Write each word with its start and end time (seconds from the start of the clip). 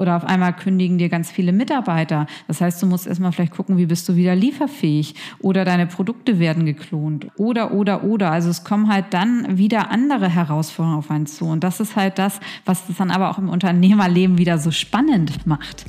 Oder 0.00 0.16
auf 0.16 0.24
einmal 0.24 0.54
kündigen 0.54 0.96
dir 0.96 1.10
ganz 1.10 1.30
viele 1.30 1.52
Mitarbeiter. 1.52 2.26
Das 2.48 2.62
heißt, 2.62 2.82
du 2.82 2.86
musst 2.86 3.06
erstmal 3.06 3.32
vielleicht 3.32 3.52
gucken, 3.52 3.76
wie 3.76 3.84
bist 3.84 4.08
du 4.08 4.16
wieder 4.16 4.34
lieferfähig. 4.34 5.14
Oder 5.40 5.66
deine 5.66 5.86
Produkte 5.86 6.38
werden 6.38 6.64
geklont. 6.64 7.26
Oder, 7.36 7.72
oder, 7.72 8.02
oder. 8.02 8.32
Also 8.32 8.48
es 8.48 8.64
kommen 8.64 8.88
halt 8.90 9.06
dann 9.10 9.58
wieder 9.58 9.90
andere 9.90 10.30
Herausforderungen 10.30 10.98
auf 10.98 11.10
einen 11.10 11.26
zu. 11.26 11.44
Und 11.44 11.64
das 11.64 11.80
ist 11.80 11.96
halt 11.96 12.18
das, 12.18 12.40
was 12.64 12.88
es 12.88 12.96
dann 12.96 13.10
aber 13.10 13.28
auch 13.28 13.36
im 13.36 13.50
Unternehmerleben 13.50 14.38
wieder 14.38 14.56
so 14.56 14.70
spannend 14.70 15.46
macht. 15.46 15.84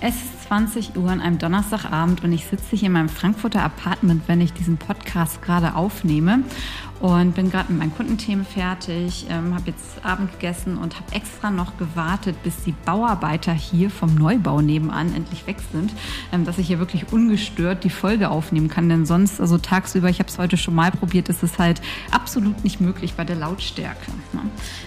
Es 0.00 0.14
ist 0.14 0.42
20 0.48 0.96
Uhr 0.96 1.10
an 1.10 1.20
einem 1.20 1.38
Donnerstagabend 1.38 2.22
und 2.22 2.32
ich 2.32 2.44
sitze 2.44 2.76
hier 2.76 2.86
in 2.86 2.92
meinem 2.92 3.08
Frankfurter 3.08 3.62
Apartment, 3.62 4.22
wenn 4.26 4.40
ich 4.40 4.52
diesen 4.52 4.76
Podcast 4.76 5.42
gerade 5.42 5.74
aufnehme 5.74 6.40
und 7.02 7.34
bin 7.34 7.50
gerade 7.50 7.72
mit 7.72 7.80
meinen 7.80 7.94
Kundenthemen 7.94 8.46
fertig, 8.46 9.26
ähm, 9.28 9.54
habe 9.54 9.64
jetzt 9.66 10.04
Abend 10.04 10.30
gegessen 10.30 10.78
und 10.78 10.94
habe 10.94 11.12
extra 11.12 11.50
noch 11.50 11.76
gewartet, 11.76 12.40
bis 12.44 12.62
die 12.62 12.74
Bauarbeiter 12.86 13.52
hier 13.52 13.90
vom 13.90 14.14
Neubau 14.14 14.60
nebenan 14.60 15.12
endlich 15.12 15.44
weg 15.48 15.56
sind, 15.72 15.92
ähm, 16.32 16.44
dass 16.44 16.58
ich 16.58 16.68
hier 16.68 16.78
wirklich 16.78 17.12
ungestört 17.12 17.82
die 17.82 17.90
Folge 17.90 18.30
aufnehmen 18.30 18.68
kann. 18.68 18.88
Denn 18.88 19.04
sonst, 19.04 19.40
also 19.40 19.58
tagsüber, 19.58 20.10
ich 20.10 20.20
habe 20.20 20.28
es 20.28 20.38
heute 20.38 20.56
schon 20.56 20.76
mal 20.76 20.92
probiert, 20.92 21.28
ist 21.28 21.42
es 21.42 21.58
halt 21.58 21.82
absolut 22.12 22.62
nicht 22.62 22.80
möglich 22.80 23.14
bei 23.14 23.24
der 23.24 23.34
Lautstärke. 23.34 24.12
Ne? 24.32 24.42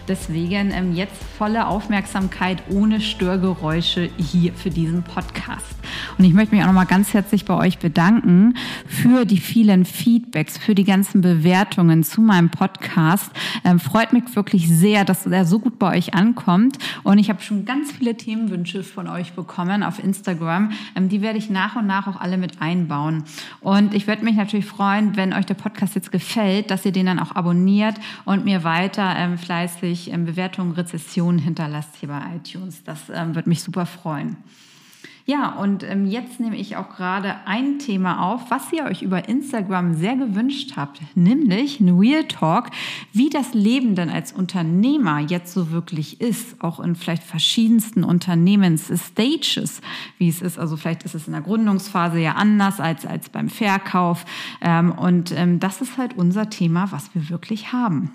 Deswegen 0.07 0.71
ähm, 0.71 0.95
jetzt 0.95 1.21
volle 1.37 1.67
Aufmerksamkeit 1.67 2.63
ohne 2.69 3.01
Störgeräusche 3.01 4.09
hier 4.17 4.53
für 4.53 4.69
diesen 4.69 5.03
Podcast. 5.03 5.75
Und 6.17 6.23
ich 6.23 6.33
möchte 6.33 6.55
mich 6.55 6.63
auch 6.63 6.67
nochmal 6.67 6.85
ganz 6.85 7.13
herzlich 7.13 7.43
bei 7.43 7.55
euch 7.55 7.79
bedanken 7.79 8.55
für 8.87 9.25
die 9.25 9.39
vielen 9.39 9.83
Feedbacks, 9.83 10.57
für 10.57 10.75
die 10.75 10.85
ganzen 10.85 11.19
Bewertungen 11.19 12.04
zu 12.05 12.21
meinem 12.21 12.49
Podcast. 12.49 13.31
Ähm, 13.63 13.79
freut 13.79 14.13
mich 14.13 14.35
wirklich 14.35 14.69
sehr, 14.69 15.05
dass 15.05 15.25
er 15.25 15.45
so 15.45 15.59
gut 15.59 15.79
bei 15.79 15.97
euch 15.97 16.13
ankommt. 16.13 16.77
Und 17.03 17.17
ich 17.17 17.29
habe 17.29 17.41
schon 17.41 17.65
ganz 17.65 17.91
viele 17.91 18.15
Themenwünsche 18.15 18.83
von 18.83 19.07
euch 19.07 19.33
bekommen 19.33 19.83
auf 19.83 20.03
Instagram. 20.03 20.71
Ähm, 20.95 21.09
die 21.09 21.21
werde 21.21 21.37
ich 21.37 21.49
nach 21.49 21.75
und 21.75 21.87
nach 21.87 22.07
auch 22.07 22.19
alle 22.19 22.37
mit 22.37 22.61
einbauen. 22.61 23.23
Und 23.61 23.93
ich 23.93 24.07
würde 24.07 24.23
mich 24.23 24.35
natürlich 24.35 24.65
freuen, 24.65 25.15
wenn 25.15 25.33
euch 25.33 25.45
der 25.45 25.55
Podcast 25.55 25.95
jetzt 25.95 26.11
gefällt, 26.11 26.71
dass 26.71 26.85
ihr 26.85 26.91
den 26.91 27.05
dann 27.05 27.19
auch 27.19 27.35
abonniert 27.35 27.95
und 28.25 28.45
mir 28.45 28.63
weiter 28.63 29.15
ähm, 29.17 29.37
fleißig 29.37 30.11
ähm, 30.11 30.25
Bewertungen, 30.25 30.71
Rezessionen 30.71 31.39
hinterlasst 31.39 31.95
hier 31.99 32.09
bei 32.09 32.21
iTunes. 32.35 32.83
Das 32.83 33.09
ähm, 33.13 33.35
würde 33.35 33.49
mich 33.49 33.63
super 33.63 33.85
freuen. 33.85 34.37
Ja, 35.27 35.55
und 35.55 35.81
ähm, 35.83 36.05
jetzt 36.05 36.39
nehme 36.39 36.55
ich 36.55 36.77
auch 36.77 36.89
gerade 36.89 37.37
ein 37.45 37.79
Thema 37.79 38.31
auf, 38.31 38.51
was 38.51 38.71
ihr 38.71 38.83
euch 38.83 39.01
über 39.01 39.27
Instagram 39.27 39.95
sehr 39.95 40.15
gewünscht 40.15 40.73
habt, 40.75 41.01
nämlich 41.15 41.79
ein 41.79 41.97
Real 41.97 42.25
Talk, 42.25 42.69
wie 43.11 43.31
das 43.31 43.55
Leben 43.55 43.95
denn 43.95 44.11
als 44.11 44.33
Unternehmer 44.33 45.19
jetzt 45.19 45.51
so 45.51 45.71
wirklich 45.71 46.21
ist, 46.21 46.61
auch 46.61 46.79
in 46.79 46.95
vielleicht 46.95 47.23
verschiedensten 47.23 48.03
Unternehmensstages, 48.03 49.81
wie 50.19 50.29
es 50.29 50.43
ist. 50.43 50.59
Also 50.59 50.77
vielleicht 50.77 51.01
ist 51.05 51.15
es 51.15 51.25
in 51.25 51.33
der 51.33 51.41
Gründungsphase 51.41 52.19
ja 52.19 52.33
anders 52.33 52.79
als, 52.79 53.03
als 53.07 53.29
beim 53.29 53.49
Verkauf. 53.49 54.25
Ähm, 54.61 54.91
und 54.91 55.31
ähm, 55.31 55.59
das 55.59 55.81
ist 55.81 55.97
halt 55.97 56.15
unser 56.15 56.51
Thema, 56.51 56.91
was 56.91 57.15
wir 57.15 57.31
wirklich 57.31 57.73
haben. 57.73 58.11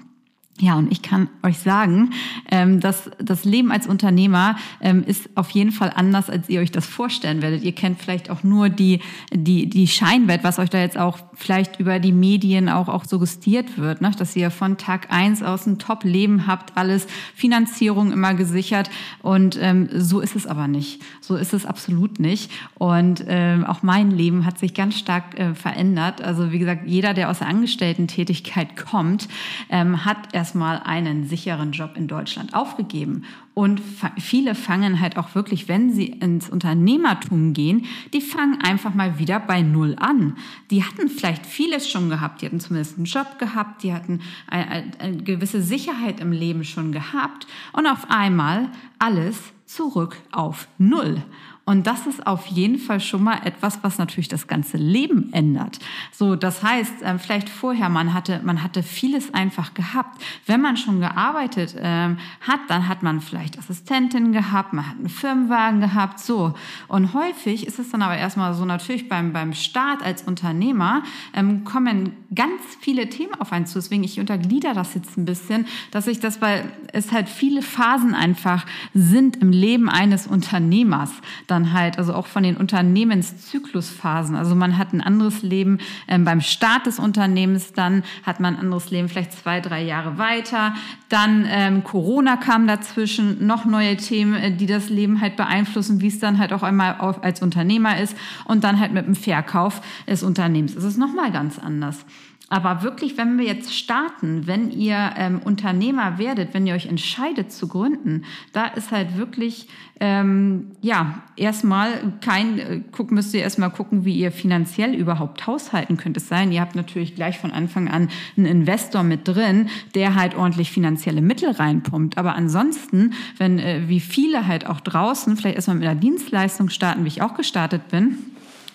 Ja, 0.63 0.75
und 0.75 0.93
ich 0.93 1.01
kann 1.01 1.31
euch 1.43 1.59
sagen, 1.59 2.11
ähm, 2.51 2.81
dass 2.81 3.11
das 3.19 3.47
Leben 3.47 3.73
als 3.73 3.87
Unternehmer 3.87 4.57
ähm, 4.83 5.03
ist 5.07 5.31
auf 5.35 5.49
jeden 5.51 5.73
Fall 5.73 5.91
anders, 5.95 6.29
als 6.29 6.51
ihr 6.51 6.61
euch 6.61 6.71
das 6.71 6.87
vorstellen 6.87 7.41
werdet. 7.41 7.63
Ihr 7.63 7.73
kennt 7.73 7.99
vielleicht 7.99 8.29
auch 8.29 8.43
nur 8.43 8.69
die, 8.69 9.01
die, 9.33 9.71
die 9.71 9.87
Scheinwelt, 9.87 10.45
was 10.45 10.59
euch 10.59 10.69
da 10.69 10.79
jetzt 10.79 10.99
auch 10.99 11.19
vielleicht 11.35 11.81
über 11.81 11.99
die 11.99 12.13
Medien 12.13 12.69
auch, 12.69 12.89
auch 12.89 13.07
suggestiert 13.07 13.79
wird, 13.79 14.03
ne? 14.03 14.11
dass 14.19 14.37
ihr 14.37 14.51
von 14.51 14.77
Tag 14.77 15.11
eins 15.11 15.43
aus 15.43 15.67
ein 15.67 15.79
Top-Leben 15.79 16.47
habt, 16.47 16.77
alles 16.77 17.07
Finanzierung 17.35 18.13
immer 18.13 18.35
gesichert. 18.35 18.91
Und 19.23 19.59
ähm, 19.59 19.89
so 19.95 20.21
ist 20.21 20.37
es 20.37 20.47
aber 20.47 20.69
nicht. 20.69 21.01
So 21.23 21.37
ist 21.37 21.55
es 21.55 21.65
absolut 21.65 22.21
nicht. 22.21 22.51
Und 22.75 23.25
auch 23.31 23.83
mein 23.83 24.11
Leben 24.11 24.45
hat 24.45 24.59
sich 24.59 24.75
ganz 24.75 24.99
stark 24.99 25.39
äh, 25.39 25.55
verändert. 25.55 26.23
Also 26.23 26.53
wie 26.53 26.59
gesagt, 26.59 26.83
jeder, 26.87 27.15
der 27.15 27.31
aus 27.31 27.39
der 27.39 27.49
Angestellten-Tätigkeit 27.49 28.77
kommt, 28.77 29.29
hat 29.71 30.17
erst 30.33 30.50
erstmal 30.51 30.81
einen 30.81 31.29
sicheren 31.29 31.71
Job 31.71 31.93
in 31.95 32.09
Deutschland 32.09 32.55
aufgegeben. 32.55 33.23
Und 33.55 33.81
viele 34.19 34.57
fangen 34.57 34.99
halt 34.99 35.17
auch 35.17 35.37
wirklich, 35.37 35.69
wenn 35.69 35.93
sie 35.93 36.07
ins 36.07 36.49
Unternehmertum 36.49 37.53
gehen, 37.53 37.87
die 38.13 38.21
fangen 38.21 38.61
einfach 38.61 38.93
mal 38.93 39.21
wieder 39.21 39.39
bei 39.39 39.63
Null 39.63 39.95
an. 40.01 40.37
Die 40.73 40.83
hatten 40.83 41.09
vielleicht 41.09 41.47
vieles 41.47 41.89
schon 41.89 42.09
gehabt, 42.09 42.43
die 42.43 42.47
hatten 42.47 42.59
zumindest 42.59 42.97
einen 42.97 43.05
Job 43.05 43.39
gehabt, 43.39 43.85
die 43.85 43.93
hatten 43.93 44.23
eine, 44.49 44.91
eine 44.99 45.19
gewisse 45.19 45.63
Sicherheit 45.63 46.19
im 46.19 46.33
Leben 46.33 46.65
schon 46.65 46.91
gehabt 46.91 47.47
und 47.73 47.87
auf 47.87 48.11
einmal 48.11 48.71
alles 48.99 49.41
zurück 49.67 50.17
auf 50.33 50.67
Null. 50.79 51.23
Und 51.65 51.87
das 51.87 52.07
ist 52.07 52.27
auf 52.27 52.47
jeden 52.47 52.79
Fall 52.79 53.01
schon 53.01 53.23
mal 53.23 53.41
etwas, 53.45 53.79
was 53.83 53.99
natürlich 53.99 54.29
das 54.29 54.49
ganze 54.49 54.77
Leben 54.77 55.33
ändert. 55.33 55.79
So, 56.11 56.35
das 56.35 56.63
heißt, 56.63 56.95
ähm, 57.05 57.19
vielleicht 57.19 57.49
vorher, 57.49 57.89
man 57.89 58.13
hatte, 58.13 58.41
man 58.43 58.63
hatte 58.63 58.83
vieles 58.83 59.33
einfach 59.35 59.75
gehabt. 59.75 60.21
Wenn 60.47 60.61
man 60.61 60.77
schon 60.77 61.01
gearbeitet 61.01 61.77
ähm, 61.79 62.19
hat, 62.41 62.61
dann 62.69 62.89
hat 62.89 63.03
man 63.03 63.21
vielleicht 63.21 63.59
Assistentin 63.59 64.33
gehabt, 64.33 64.73
man 64.73 64.87
hat 64.87 64.97
einen 64.99 65.09
Firmenwagen 65.09 65.81
gehabt, 65.81 66.19
so. 66.19 66.55
Und 66.89 67.15
häufig 67.15 67.67
ist 67.67 67.79
es 67.79 67.91
dann 67.91 68.03
aber 68.03 68.17
erstmal 68.17 68.55
so, 68.55 68.65
natürlich 68.65 69.09
beim, 69.09 69.33
beim 69.33 69.53
Start 69.53 70.03
als 70.03 70.23
Unternehmer 70.23 71.03
ähm, 71.35 71.65
kommen 71.65 72.15
ganz 72.35 72.63
viele 72.81 73.09
Themen 73.09 73.35
auf 73.39 73.53
einen 73.53 73.67
zu. 73.67 73.79
Deswegen, 73.79 74.03
ich 74.03 74.19
unterglieder 74.19 74.75
das 74.75 74.95
jetzt 74.95 75.17
ein 75.17 75.25
bisschen, 75.25 75.67
dass 75.91 76.07
ich 76.07 76.21
das, 76.21 76.41
weil 76.41 76.73
es 76.93 77.13
halt 77.13 77.29
viele 77.29 77.63
Phasen 77.63 78.15
einfach 78.15 78.67
sind 78.95 79.37
im 79.37 79.53
Leben 79.53 79.89
eines 79.89 80.27
Unternehmers. 80.27 81.11
Dann 81.51 81.73
halt, 81.73 81.99
also 81.99 82.15
auch 82.15 82.27
von 82.27 82.43
den 82.43 82.57
Unternehmenszyklusphasen. 82.57 84.37
Also 84.37 84.55
man 84.55 84.79
hat 84.79 84.93
ein 84.93 85.01
anderes 85.01 85.43
Leben 85.43 85.79
ähm, 86.07 86.25
beim 86.25 86.41
Start 86.41 86.87
des 86.87 86.99
Unternehmens, 86.99 87.73
dann 87.73 88.05
hat 88.25 88.39
man 88.39 88.55
ein 88.55 88.61
anderes 88.61 88.91
Leben 88.91 89.09
vielleicht 89.09 89.33
zwei, 89.33 89.61
drei 89.61 89.83
Jahre 89.83 90.19
weiter. 90.19 90.75
Dann 91.09 91.47
ähm, 91.49 91.83
Corona 91.83 92.37
kam 92.37 92.67
dazwischen, 92.67 93.47
noch 93.47 93.65
neue 93.65 93.97
Themen, 93.97 94.35
äh, 94.35 94.53
die 94.53 94.67
das 94.67 94.89
Leben 94.91 95.21
halt 95.21 95.37
beeinflussen, 95.37 96.01
wie 96.01 96.09
es 96.09 96.21
dann 96.21 96.39
halt 96.39 96.53
auch 96.53 96.63
einmal 96.63 96.97
auf, 96.99 97.25
als 97.25 97.43
Unternehmer 97.43 97.99
ist. 98.01 98.17
Und 98.45 98.63
dann 98.63 98.79
halt 98.79 98.93
mit 98.93 99.07
dem 99.07 99.17
Verkauf 99.17 99.81
des 100.07 100.23
Unternehmens. 100.23 100.77
Es 100.77 100.85
ist 100.85 100.99
nochmal 100.99 101.33
ganz 101.33 101.59
anders. 101.59 102.05
Aber 102.53 102.83
wirklich, 102.83 103.17
wenn 103.17 103.39
wir 103.39 103.45
jetzt 103.45 103.73
starten, 103.73 104.49
wenn 104.49 104.73
ihr 104.73 105.13
ähm, 105.17 105.41
Unternehmer 105.45 106.19
werdet, 106.19 106.53
wenn 106.53 106.67
ihr 106.67 106.75
euch 106.75 106.87
entscheidet 106.87 107.53
zu 107.53 107.69
gründen, 107.69 108.25
da 108.53 108.67
ist 108.67 108.91
halt 108.91 109.17
wirklich, 109.17 109.69
ähm, 110.01 110.73
ja, 110.81 111.23
erstmal 111.37 112.13
kein, 112.21 112.59
äh, 112.59 112.81
guck, 112.91 113.13
müsst 113.13 113.35
ihr 113.35 113.43
erstmal 113.43 113.71
gucken, 113.71 114.05
wie 114.05 114.17
ihr 114.17 114.33
finanziell 114.33 114.97
überhaupt 114.97 115.47
haushalten 115.47 115.97
könnt. 115.97 116.17
Es 116.17 116.27
sein, 116.27 116.51
ihr 116.51 116.61
habt 116.61 116.75
natürlich 116.75 117.15
gleich 117.15 117.39
von 117.39 117.53
Anfang 117.53 117.87
an 117.87 118.09
einen 118.37 118.47
Investor 118.47 119.05
mit 119.05 119.29
drin, 119.29 119.69
der 119.95 120.17
halt 120.17 120.35
ordentlich 120.35 120.73
finanzielle 120.73 121.23
Mittel 121.23 121.53
reinpumpt. 121.53 122.19
Aber 122.19 122.35
ansonsten, 122.35 123.13
wenn, 123.39 123.61
äh, 123.61 123.83
wie 123.87 124.01
viele 124.01 124.49
halt 124.49 124.67
auch 124.67 124.81
draußen, 124.81 125.37
vielleicht 125.37 125.55
erstmal 125.55 125.77
mit 125.77 125.87
einer 125.87 126.01
Dienstleistung 126.01 126.69
starten, 126.69 127.05
wie 127.05 127.09
ich 127.09 127.23
auch 127.23 127.35
gestartet 127.35 127.87
bin, 127.91 128.19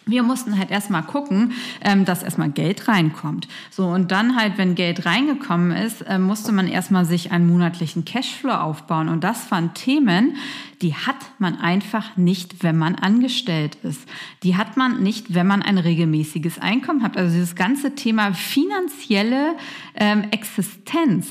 wir 0.05 0.23
mussten 0.23 0.57
halt 0.57 0.71
erstmal 0.71 1.03
gucken, 1.03 1.53
ähm, 1.81 2.05
dass 2.05 2.23
erstmal 2.23 2.49
Geld 2.49 2.88
reinkommt. 2.88 3.47
So, 3.71 3.88
und 3.88 4.11
dann 4.11 4.35
halt, 4.35 4.57
wenn 4.57 4.75
Geld 4.75 5.05
reingekommen 5.05 5.71
ist, 5.71 6.01
äh, 6.01 6.19
musste 6.19 6.51
man 6.51 6.67
erstmal 6.67 7.05
sich 7.05 7.31
einen 7.31 7.47
monatlichen 7.47 8.05
Cashflow 8.05 8.53
aufbauen. 8.53 9.09
Und 9.09 9.23
das 9.23 9.49
waren 9.51 9.73
Themen, 9.73 10.35
die 10.81 10.93
hat 10.93 11.16
man 11.39 11.57
einfach 11.57 12.17
nicht, 12.17 12.63
wenn 12.63 12.77
man 12.77 12.95
angestellt 12.95 13.77
ist. 13.83 14.01
Die 14.43 14.55
hat 14.55 14.77
man 14.77 15.01
nicht, 15.01 15.33
wenn 15.33 15.47
man 15.47 15.61
ein 15.61 15.77
regelmäßiges 15.77 16.59
Einkommen 16.59 17.01
hat. 17.01 17.17
Also 17.17 17.33
dieses 17.33 17.55
ganze 17.55 17.95
Thema 17.95 18.33
finanzielle 18.33 19.55
ähm, 19.95 20.25
Existenz 20.31 21.27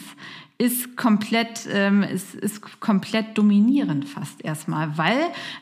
ist 0.64 0.96
komplett, 0.96 1.68
ähm, 1.70 2.02
ist, 2.02 2.34
ist 2.34 2.62
komplett 2.80 3.36
dominierend 3.36 4.08
fast 4.08 4.42
erstmal, 4.42 4.96
weil, 4.96 5.18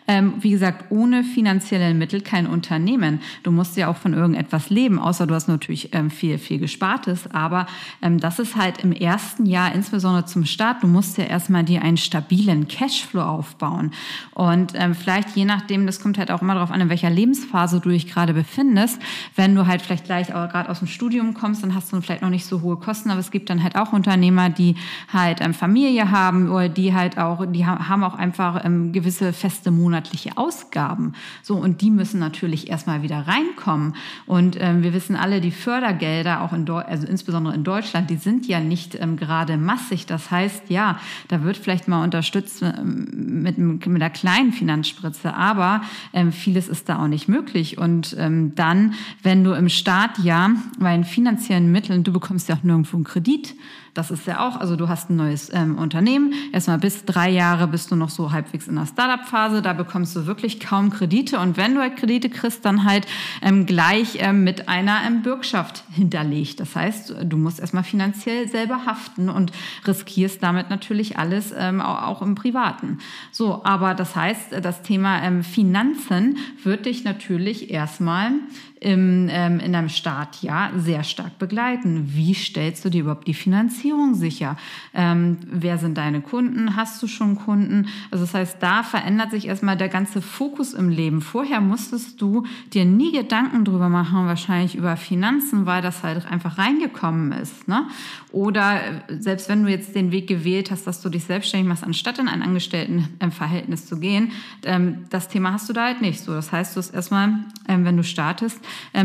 ähm, 0.07 0.35
wie 0.41 0.51
gesagt, 0.51 0.93
ohne 0.93 1.25
finanzielle 1.25 1.93
Mittel 1.93 2.21
kein 2.21 2.47
Unternehmen. 2.47 3.21
Du 3.43 3.51
musst 3.51 3.77
ja 3.77 3.89
auch 3.89 3.97
von 3.97 4.15
irgendetwas 4.15 4.71
leben, 4.71 5.01
außer 5.01 5.27
du 5.27 5.35
hast 5.35 5.49
natürlich 5.49 5.93
ähm, 5.93 6.09
viel, 6.09 6.39
viel 6.39 6.59
Gespartes. 6.59 7.29
Aber 7.33 7.67
ähm, 8.01 8.21
das 8.21 8.39
ist 8.39 8.55
halt 8.55 8.85
im 8.85 8.93
ersten 8.93 9.45
Jahr, 9.45 9.75
insbesondere 9.75 10.25
zum 10.25 10.45
Start, 10.45 10.85
du 10.85 10.87
musst 10.87 11.19
ja 11.19 11.25
erstmal 11.25 11.65
dir 11.65 11.83
einen 11.83 11.97
stabilen 11.97 12.69
Cashflow 12.69 13.23
aufbauen. 13.23 13.91
Und 14.35 14.73
ähm, 14.77 14.95
vielleicht 14.95 15.35
je 15.35 15.45
nachdem, 15.45 15.87
das 15.87 16.01
kommt 16.01 16.17
halt 16.17 16.31
auch 16.31 16.43
immer 16.43 16.55
darauf 16.55 16.71
an, 16.71 16.81
in 16.81 16.91
welcher 16.91 17.11
Lebensphase 17.11 17.81
du 17.81 17.89
dich 17.89 18.07
gerade 18.07 18.35
befindest. 18.35 19.01
Wenn 19.35 19.57
du 19.57 19.67
halt 19.67 19.83
vielleicht 19.83 20.05
gleich 20.05 20.29
gerade 20.29 20.69
aus 20.69 20.79
dem 20.79 20.87
Studium 20.87 21.35
kommst, 21.35 21.65
dann 21.65 21.75
hast 21.75 21.93
du 21.93 22.01
vielleicht 22.01 22.23
noch 22.23 22.31
nicht 22.31 22.47
so 22.47 22.61
hohe 22.61 22.77
Kosten, 22.77 23.11
aber 23.11 23.19
es 23.19 23.33
gibt 23.33 23.51
dann 23.51 23.65
halt 23.65 23.75
auch 23.75 23.93
Unternehmer, 23.93 24.49
die 24.49 24.77
halt 25.13 25.41
ähm, 25.41 25.55
Familie 25.55 26.11
haben 26.11 26.51
oder 26.51 26.69
die 26.69 26.95
halt 26.95 27.19
auch, 27.19 27.47
die 27.47 27.67
haben 27.67 28.05
auch 28.05 28.15
einfach 28.15 28.65
ähm, 28.65 28.93
gewisse 28.93 29.33
feste 29.33 29.71
monatliche 29.71 30.37
Ausgaben. 30.37 31.15
So, 31.43 31.57
und 31.57 31.81
die 31.81 31.91
müssen 31.91 32.21
natürlich 32.21 32.69
erstmal 32.71 33.03
wieder 33.03 33.27
reinkommen. 33.27 33.95
Und 34.27 34.57
ähm, 34.61 34.83
wir 34.83 34.93
wissen 34.93 35.17
alle, 35.17 35.41
die 35.41 35.51
Fördergelder 35.51 36.43
auch 36.43 36.53
in 36.53 36.65
Deutschland, 36.65 36.93
also 36.93 37.07
insbesondere 37.07 37.55
in 37.55 37.65
Deutschland, 37.65 38.11
die 38.11 38.17
sind 38.17 38.47
ja 38.47 38.61
nicht 38.61 38.95
ähm, 39.01 39.17
gerade 39.17 39.57
massig. 39.57 40.07
Das 40.07 40.31
heißt, 40.31 40.65
ja, 40.69 40.99
da 41.29 41.43
wird 41.43 41.57
vielleicht 41.57 41.89
mal 41.89 42.03
unterstützt 42.03 42.63
ähm, 42.63 43.43
mit, 43.43 43.59
mit 43.59 43.87
einer 43.87 44.11
kleinen 44.11 44.53
Finanzspritze, 44.53 45.35
aber 45.35 45.83
ähm, 46.13 46.33
vieles 46.33 46.69
ist 46.69 46.89
da 46.89 47.03
auch 47.03 47.09
nicht 47.09 47.29
möglich. 47.29 47.79
Und 47.79 48.17
ähm, 48.19 48.55
dann, 48.55 48.95
wenn 49.23 49.45
du 49.45 49.53
im 49.53 49.69
Staat 49.69 50.19
ja 50.19 50.51
bei 50.79 50.95
den 50.95 51.05
finanziellen 51.05 51.71
Mitteln, 51.73 52.05
du 52.05 52.13
bekommst 52.13 52.49
ja 52.49 52.57
auch 52.57 52.63
nirgendwo 52.63 52.97
einen 52.97 53.05
Kredit, 53.05 53.55
das 53.95 54.11
ist 54.11 54.27
ja 54.27 54.47
auch, 54.47 54.57
also 54.57 54.77
du 54.77 54.89
hast 54.89 55.11
ein 55.11 55.17
neues 55.17 55.53
ähm, 55.53 55.77
Unternehmen, 55.77 56.33
erstmal 56.53 56.79
bis 56.79 57.05
drei 57.05 57.29
Jahre 57.29 57.67
bist 57.67 57.91
du 57.91 57.97
noch 57.97 58.09
so 58.09 58.33
halbwegs 58.33 58.67
in 58.67 58.77
der 58.77 58.87
Startup-Phase, 58.87 59.61
da 59.61 59.75
bekommst 59.75 60.17
du 60.17 60.27
wirklich 60.27 60.61
kaum 60.61 60.91
Kredite 60.91 61.39
und 61.39 61.57
wenn 61.57 61.75
du 61.75 61.81
halt 61.81 61.97
Kredite 61.97 62.31
kriegst, 62.31 62.65
dann 62.65 62.85
halt 62.85 63.07
ähm, 63.43 63.67
gleich 63.67 64.17
ähm, 64.21 64.45
mit 64.45 64.69
einer 64.69 65.01
ähm, 65.07 65.23
Bürgschaft 65.23 65.85
hinterlegt. 65.91 66.61
Das 66.61 66.75
heißt, 66.75 67.17
du 67.25 67.37
musst 67.37 67.61
erstmal 67.61 67.85
finanziell 67.85 68.49
selber 68.49 68.87
haften 68.87 69.29
und 69.29 69.53
riskierst 69.87 70.43
damit 70.43 70.71
natürlich 70.71 71.19
alles 71.19 71.53
ähm, 71.57 71.81
auch, 71.81 72.23
im 72.23 72.35
Privaten. 72.35 72.99
So, 73.31 73.65
aber 73.65 73.95
das 73.95 74.17
heißt, 74.17 74.53
das 74.63 74.83
Thema 74.83 75.23
ähm, 75.23 75.43
Finanzen 75.43 76.39
wird 76.63 76.87
dich 76.87 77.05
natürlich 77.05 77.71
erstmal 77.71 78.33
im, 78.83 79.29
ähm, 79.31 79.61
in 79.61 79.75
einem 79.77 79.89
Startjahr 79.89 80.71
sehr 80.77 81.05
stark 81.05 81.39
begleiten. 81.39 82.11
Wie 82.15 82.35
stellst 82.35 82.85
du 82.85 82.91
dir 82.91 83.03
überhaupt 83.03 83.29
die 83.29 83.35
Finanzierung 83.35 84.15
sicher? 84.15 84.57
Ähm, 84.93 85.39
wer 85.47 85.79
sind 85.79 85.97
deine 85.97 86.21
Kunden? 86.21 86.75
Hast 86.75 87.01
du 87.01 87.07
schon 87.07 87.37
Kunden? 87.37 87.87
Also 88.11 88.25
das 88.25 88.35
heißt, 88.35 88.57
da 88.61 88.83
verändert 88.83 89.31
sich 89.31 89.47
erstmal 89.47 89.77
der 89.77 89.89
ganze 89.89 90.21
Fokus 90.21 90.75
im 90.75 90.89
Leben. 90.89 91.21
Vorher 91.21 91.61
musstest 91.61 92.21
du 92.21 92.45
dir 92.73 92.85
nie 92.85 93.13
Gedanken 93.13 93.65
drüber 93.65 93.89
machen, 93.89 94.27
wahrscheinlich 94.27 94.75
über 94.75 94.97
Finanzen, 94.97 95.65
weil 95.65 95.81
das 95.81 96.03
halt 96.03 96.27
einfach 96.27 96.59
reingekommen 96.59 97.31
ist. 97.31 97.69
Ne? 97.69 97.87
Oder 98.33 98.81
äh, 98.81 99.21
selbst 99.21 99.49
wenn 99.49 99.63
du 99.63 99.71
jetzt 99.71 99.95
den 99.95 100.11
Weg 100.11 100.27
gewählt 100.27 100.73
hast, 100.73 100.89
dass 100.89 101.01
du 101.01 101.09
dich 101.09 101.23
selbstständig 101.23 101.69
machst, 101.69 101.85
anstatt 101.85 102.19
in 102.19 102.27
ein 102.27 102.43
Angestelltenverhältnis 102.43 103.87
zu 103.87 104.01
gehen, 104.01 104.33
ähm, 104.65 105.05
das 105.11 105.29
Thema 105.29 105.53
hast 105.53 105.69
du 105.69 105.73
da 105.73 105.85
halt 105.85 106.03
nicht 106.03 106.21
so. 106.21 106.35
Das 106.35 106.51
heißt, 106.51 106.75
du 106.75 106.79
hast 106.79 106.91
erstmal, 106.91 107.29
ähm, 107.69 107.85
wenn 107.85 107.97
du 107.97 108.03
startest, 108.03 108.59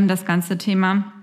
das 0.07 0.25
ganze 0.25 0.57
Thema 0.57 1.13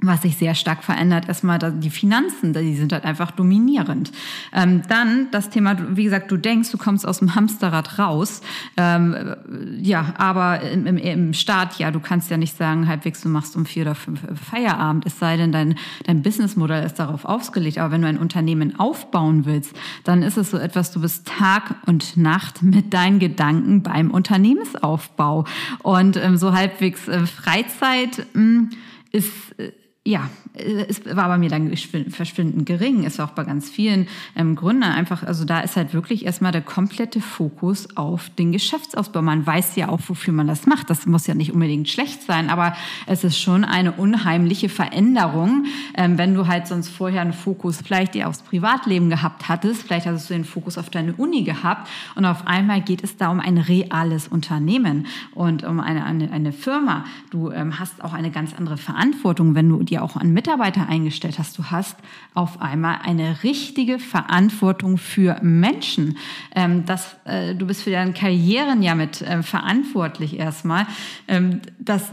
was 0.00 0.22
sich 0.22 0.36
sehr 0.36 0.54
stark 0.54 0.84
verändert, 0.84 1.26
erstmal 1.26 1.58
die 1.58 1.90
Finanzen, 1.90 2.52
die 2.52 2.76
sind 2.76 2.92
halt 2.92 3.04
einfach 3.04 3.32
dominierend. 3.32 4.12
Ähm, 4.52 4.82
dann 4.88 5.26
das 5.32 5.50
Thema, 5.50 5.76
wie 5.96 6.04
gesagt, 6.04 6.30
du 6.30 6.36
denkst, 6.36 6.70
du 6.70 6.78
kommst 6.78 7.06
aus 7.06 7.18
dem 7.18 7.34
Hamsterrad 7.34 7.98
raus, 7.98 8.40
ähm, 8.76 9.34
ja, 9.80 10.14
aber 10.16 10.60
im, 10.62 10.86
im, 10.86 10.98
im 10.98 11.32
Start, 11.32 11.80
ja, 11.80 11.90
du 11.90 11.98
kannst 11.98 12.30
ja 12.30 12.36
nicht 12.36 12.56
sagen, 12.56 12.86
halbwegs 12.86 13.22
du 13.22 13.28
machst 13.28 13.56
um 13.56 13.66
vier 13.66 13.82
oder 13.82 13.96
fünf 13.96 14.20
Feierabend, 14.48 15.04
es 15.04 15.18
sei 15.18 15.36
denn, 15.36 15.50
dein, 15.50 15.74
dein 16.06 16.22
Businessmodell 16.22 16.84
ist 16.84 17.00
darauf 17.00 17.24
ausgelegt. 17.24 17.78
Aber 17.78 17.90
wenn 17.90 18.02
du 18.02 18.08
ein 18.08 18.18
Unternehmen 18.18 18.78
aufbauen 18.78 19.46
willst, 19.46 19.74
dann 20.04 20.22
ist 20.22 20.36
es 20.36 20.50
so 20.50 20.58
etwas, 20.58 20.92
du 20.92 21.00
bist 21.00 21.26
Tag 21.26 21.74
und 21.86 22.16
Nacht 22.16 22.62
mit 22.62 22.94
deinen 22.94 23.18
Gedanken 23.18 23.82
beim 23.82 24.12
Unternehmensaufbau 24.12 25.44
und 25.82 26.16
ähm, 26.16 26.36
so 26.36 26.52
halbwegs 26.52 27.08
äh, 27.08 27.26
Freizeit 27.26 28.26
mh, 28.34 28.42
hm, 28.42 28.70
ist 29.10 29.58
äh, 29.58 29.72
ja, 30.04 30.30
es 30.54 31.04
war 31.04 31.28
bei 31.28 31.38
mir 31.38 31.50
dann 31.50 31.76
verschwindend 31.76 32.64
gering, 32.64 33.04
ist 33.04 33.20
auch 33.20 33.32
bei 33.32 33.44
ganz 33.44 33.68
vielen 33.68 34.08
ähm, 34.34 34.56
Gründern 34.56 34.92
einfach, 34.92 35.22
also 35.22 35.44
da 35.44 35.60
ist 35.60 35.76
halt 35.76 35.92
wirklich 35.92 36.24
erstmal 36.24 36.50
der 36.50 36.62
komplette 36.62 37.20
Fokus 37.20 37.94
auf 37.96 38.30
den 38.30 38.50
Geschäftsausbau. 38.50 39.20
Man 39.20 39.46
weiß 39.46 39.76
ja 39.76 39.90
auch, 39.90 40.00
wofür 40.06 40.32
man 40.32 40.46
das 40.46 40.66
macht. 40.66 40.88
Das 40.88 41.06
muss 41.06 41.26
ja 41.26 41.34
nicht 41.34 41.52
unbedingt 41.52 41.88
schlecht 41.88 42.22
sein, 42.22 42.48
aber 42.48 42.74
es 43.06 43.22
ist 43.22 43.38
schon 43.38 43.64
eine 43.64 43.92
unheimliche 43.92 44.68
Veränderung, 44.68 45.66
ähm, 45.94 46.16
wenn 46.16 46.34
du 46.34 46.46
halt 46.46 46.66
sonst 46.66 46.88
vorher 46.88 47.20
einen 47.20 47.34
Fokus 47.34 47.82
vielleicht 47.84 48.16
eher 48.16 48.28
aufs 48.28 48.42
Privatleben 48.42 49.10
gehabt 49.10 49.48
hattest, 49.48 49.82
vielleicht 49.82 50.06
hattest 50.06 50.30
du 50.30 50.34
den 50.34 50.44
Fokus 50.44 50.78
auf 50.78 50.88
deine 50.88 51.12
Uni 51.14 51.42
gehabt 51.42 51.88
und 52.14 52.24
auf 52.24 52.46
einmal 52.46 52.80
geht 52.80 53.04
es 53.04 53.16
da 53.16 53.28
um 53.28 53.40
ein 53.40 53.58
reales 53.58 54.26
Unternehmen 54.26 55.06
und 55.34 55.64
um 55.64 55.80
eine, 55.80 56.04
eine, 56.04 56.32
eine 56.32 56.52
Firma. 56.52 57.04
Du 57.30 57.50
ähm, 57.50 57.78
hast 57.78 58.02
auch 58.02 58.14
eine 58.14 58.30
ganz 58.30 58.54
andere 58.54 58.78
Verantwortung, 58.78 59.54
wenn 59.54 59.68
du 59.68 59.87
dir 59.88 60.02
auch 60.02 60.16
an 60.16 60.32
Mitarbeiter 60.32 60.88
eingestellt 60.88 61.38
hast. 61.38 61.58
Du 61.58 61.64
hast 61.64 61.96
auf 62.34 62.60
einmal 62.60 62.98
eine 63.02 63.42
richtige 63.42 63.98
Verantwortung 63.98 64.98
für 64.98 65.38
Menschen. 65.42 66.16
Ähm, 66.54 66.84
das, 66.84 67.16
äh, 67.24 67.54
du 67.54 67.66
bist 67.66 67.82
für 67.82 67.90
deine 67.90 68.12
Karrieren 68.12 68.82
ja 68.82 68.94
mit 68.94 69.22
äh, 69.22 69.42
verantwortlich 69.42 70.38
erstmal. 70.38 70.86
Ähm, 71.26 71.60
das, 71.78 72.12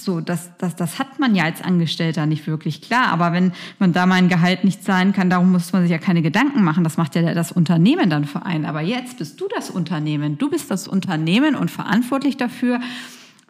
so, 0.00 0.20
das, 0.20 0.50
das, 0.58 0.76
das 0.76 0.98
hat 0.98 1.18
man 1.18 1.34
ja 1.34 1.44
als 1.44 1.62
Angestellter 1.62 2.26
nicht 2.26 2.46
wirklich 2.46 2.82
klar. 2.82 3.08
Aber 3.08 3.32
wenn 3.32 3.52
man 3.78 3.92
da 3.92 4.06
mein 4.06 4.28
Gehalt 4.28 4.64
nicht 4.64 4.84
zahlen 4.84 5.12
kann, 5.12 5.30
darum 5.30 5.52
muss 5.52 5.72
man 5.72 5.82
sich 5.82 5.90
ja 5.90 5.98
keine 5.98 6.22
Gedanken 6.22 6.62
machen. 6.62 6.84
Das 6.84 6.96
macht 6.96 7.14
ja 7.14 7.34
das 7.34 7.52
Unternehmen 7.52 8.10
dann 8.10 8.24
für 8.24 8.44
einen. 8.44 8.64
Aber 8.64 8.80
jetzt 8.80 9.18
bist 9.18 9.40
du 9.40 9.48
das 9.54 9.70
Unternehmen. 9.70 10.38
Du 10.38 10.50
bist 10.50 10.70
das 10.70 10.86
Unternehmen 10.86 11.54
und 11.54 11.70
verantwortlich 11.70 12.36
dafür, 12.36 12.80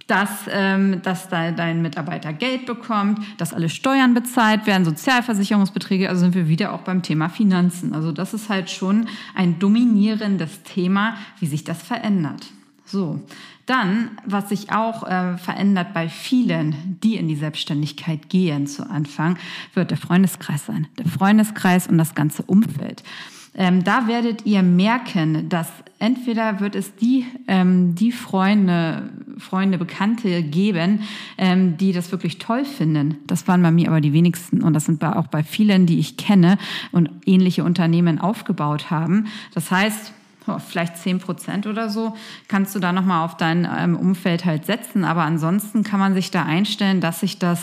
dass, 0.08 0.30
ähm, 0.50 1.00
dass 1.02 1.28
da 1.28 1.52
dein 1.52 1.82
Mitarbeiter 1.82 2.32
Geld 2.32 2.66
bekommt, 2.66 3.20
dass 3.36 3.54
alle 3.54 3.68
Steuern 3.68 4.14
bezahlt 4.14 4.66
werden, 4.66 4.84
Sozialversicherungsbeträge, 4.84 6.08
also 6.08 6.22
sind 6.22 6.34
wir 6.34 6.48
wieder 6.48 6.72
auch 6.72 6.80
beim 6.80 7.02
Thema 7.02 7.28
Finanzen. 7.28 7.94
Also 7.94 8.10
das 8.10 8.34
ist 8.34 8.48
halt 8.48 8.70
schon 8.70 9.06
ein 9.34 9.58
dominierendes 9.58 10.62
Thema, 10.62 11.14
wie 11.38 11.46
sich 11.46 11.62
das 11.62 11.82
verändert. 11.82 12.46
So, 12.86 13.20
dann, 13.66 14.12
was 14.24 14.48
sich 14.48 14.72
auch 14.72 15.06
äh, 15.06 15.36
verändert 15.36 15.92
bei 15.92 16.08
vielen, 16.08 16.98
die 17.02 17.16
in 17.16 17.28
die 17.28 17.36
Selbstständigkeit 17.36 18.30
gehen 18.30 18.66
zu 18.66 18.88
Anfang, 18.88 19.36
wird 19.74 19.90
der 19.90 19.98
Freundeskreis 19.98 20.64
sein. 20.64 20.86
Der 20.98 21.04
Freundeskreis 21.04 21.86
und 21.86 21.98
das 21.98 22.14
ganze 22.14 22.42
Umfeld. 22.44 23.02
Ähm, 23.58 23.82
da 23.82 24.06
werdet 24.06 24.46
ihr 24.46 24.62
merken, 24.62 25.48
dass 25.48 25.68
entweder 25.98 26.60
wird 26.60 26.76
es 26.76 26.94
die, 26.94 27.26
ähm, 27.48 27.96
die 27.96 28.12
Freunde, 28.12 29.10
Freunde, 29.38 29.78
Bekannte 29.78 30.44
geben, 30.44 31.00
ähm, 31.36 31.76
die 31.76 31.92
das 31.92 32.12
wirklich 32.12 32.38
toll 32.38 32.64
finden. 32.64 33.16
Das 33.26 33.48
waren 33.48 33.60
bei 33.60 33.72
mir 33.72 33.88
aber 33.88 34.00
die 34.00 34.12
wenigsten 34.12 34.62
und 34.62 34.74
das 34.74 34.84
sind 34.84 35.02
auch 35.04 35.26
bei 35.26 35.42
vielen, 35.42 35.86
die 35.86 35.98
ich 35.98 36.16
kenne 36.16 36.56
und 36.92 37.10
ähnliche 37.26 37.64
Unternehmen 37.64 38.20
aufgebaut 38.20 38.92
haben. 38.92 39.26
Das 39.54 39.72
heißt, 39.72 40.12
oh, 40.46 40.60
vielleicht 40.60 40.96
zehn 40.96 41.18
Prozent 41.18 41.66
oder 41.66 41.90
so, 41.90 42.14
kannst 42.46 42.76
du 42.76 42.78
da 42.78 42.92
nochmal 42.92 43.24
auf 43.24 43.36
dein 43.36 43.68
ähm, 43.76 43.96
Umfeld 43.96 44.44
halt 44.44 44.66
setzen. 44.66 45.02
Aber 45.04 45.22
ansonsten 45.22 45.82
kann 45.82 45.98
man 45.98 46.14
sich 46.14 46.30
da 46.30 46.44
einstellen, 46.44 47.00
dass 47.00 47.20
sich 47.20 47.40
das 47.40 47.60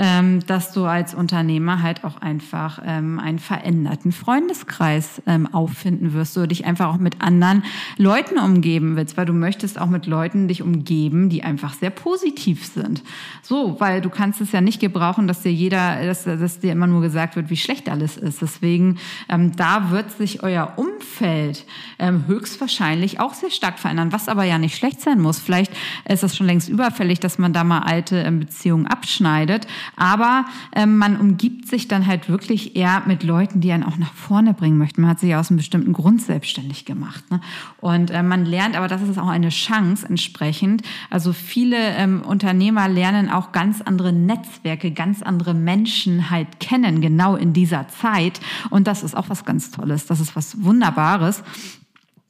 ähm, 0.00 0.40
dass 0.46 0.72
du 0.72 0.86
als 0.86 1.14
Unternehmer 1.14 1.82
halt 1.82 2.04
auch 2.04 2.22
einfach 2.22 2.80
ähm, 2.84 3.20
einen 3.20 3.38
veränderten 3.38 4.12
Freundeskreis 4.12 5.20
ähm, 5.26 5.46
auffinden 5.52 6.14
wirst, 6.14 6.34
du 6.36 6.48
dich 6.48 6.64
einfach 6.64 6.86
auch 6.86 6.96
mit 6.96 7.20
anderen 7.20 7.64
Leuten 7.98 8.38
umgeben 8.38 8.96
willst, 8.96 9.18
weil 9.18 9.26
du 9.26 9.34
möchtest 9.34 9.78
auch 9.78 9.88
mit 9.88 10.06
Leuten 10.06 10.48
dich 10.48 10.62
umgeben, 10.62 11.28
die 11.28 11.42
einfach 11.42 11.74
sehr 11.74 11.90
positiv 11.90 12.64
sind. 12.64 13.02
So, 13.42 13.78
weil 13.78 14.00
du 14.00 14.08
kannst 14.08 14.40
es 14.40 14.52
ja 14.52 14.62
nicht 14.62 14.80
gebrauchen, 14.80 15.28
dass 15.28 15.42
dir 15.42 15.52
jeder, 15.52 16.02
dass, 16.06 16.24
dass 16.24 16.60
dir 16.60 16.72
immer 16.72 16.86
nur 16.86 17.02
gesagt 17.02 17.36
wird, 17.36 17.50
wie 17.50 17.58
schlecht 17.58 17.90
alles 17.90 18.16
ist. 18.16 18.40
Deswegen, 18.40 18.98
ähm, 19.28 19.54
da 19.54 19.90
wird 19.90 20.10
sich 20.12 20.42
euer 20.42 20.72
Umfeld 20.76 21.66
ähm, 21.98 22.24
höchstwahrscheinlich 22.26 23.20
auch 23.20 23.34
sehr 23.34 23.50
stark 23.50 23.78
verändern, 23.78 24.12
was 24.12 24.28
aber 24.28 24.44
ja 24.44 24.56
nicht 24.56 24.78
schlecht 24.78 25.02
sein 25.02 25.20
muss. 25.20 25.38
Vielleicht 25.38 25.74
ist 26.08 26.22
das 26.22 26.34
schon 26.34 26.46
längst 26.46 26.70
überfällig, 26.70 27.20
dass 27.20 27.36
man 27.36 27.52
da 27.52 27.64
mal 27.64 27.80
alte 27.80 28.16
ähm, 28.16 28.40
Beziehungen 28.40 28.86
abschneidet. 28.86 29.66
Aber 29.96 30.44
ähm, 30.74 30.98
man 30.98 31.16
umgibt 31.18 31.68
sich 31.68 31.88
dann 31.88 32.06
halt 32.06 32.28
wirklich 32.28 32.76
eher 32.76 33.02
mit 33.06 33.22
Leuten, 33.22 33.60
die 33.60 33.72
einen 33.72 33.84
auch 33.84 33.96
nach 33.96 34.12
vorne 34.12 34.54
bringen 34.54 34.78
möchten. 34.78 35.02
Man 35.02 35.10
hat 35.10 35.20
sich 35.20 35.34
aus 35.34 35.50
einem 35.50 35.58
bestimmten 35.58 35.92
Grund 35.92 36.22
selbstständig 36.22 36.84
gemacht. 36.84 37.30
Ne? 37.30 37.40
Und 37.80 38.10
äh, 38.10 38.22
man 38.22 38.44
lernt, 38.44 38.76
aber 38.76 38.88
das 38.88 39.02
ist 39.02 39.18
auch 39.18 39.28
eine 39.28 39.50
Chance 39.50 40.06
entsprechend. 40.08 40.82
Also 41.10 41.32
viele 41.32 41.76
ähm, 41.76 42.22
Unternehmer 42.22 42.88
lernen 42.88 43.30
auch 43.30 43.52
ganz 43.52 43.80
andere 43.80 44.12
Netzwerke, 44.12 44.90
ganz 44.90 45.22
andere 45.22 45.54
Menschen 45.54 46.30
halt 46.30 46.60
kennen, 46.60 47.00
genau 47.00 47.36
in 47.36 47.52
dieser 47.52 47.88
Zeit. 47.88 48.40
Und 48.70 48.86
das 48.86 49.02
ist 49.02 49.16
auch 49.16 49.28
was 49.28 49.44
ganz 49.44 49.70
Tolles. 49.70 50.06
Das 50.06 50.20
ist 50.20 50.36
was 50.36 50.62
Wunderbares. 50.62 51.42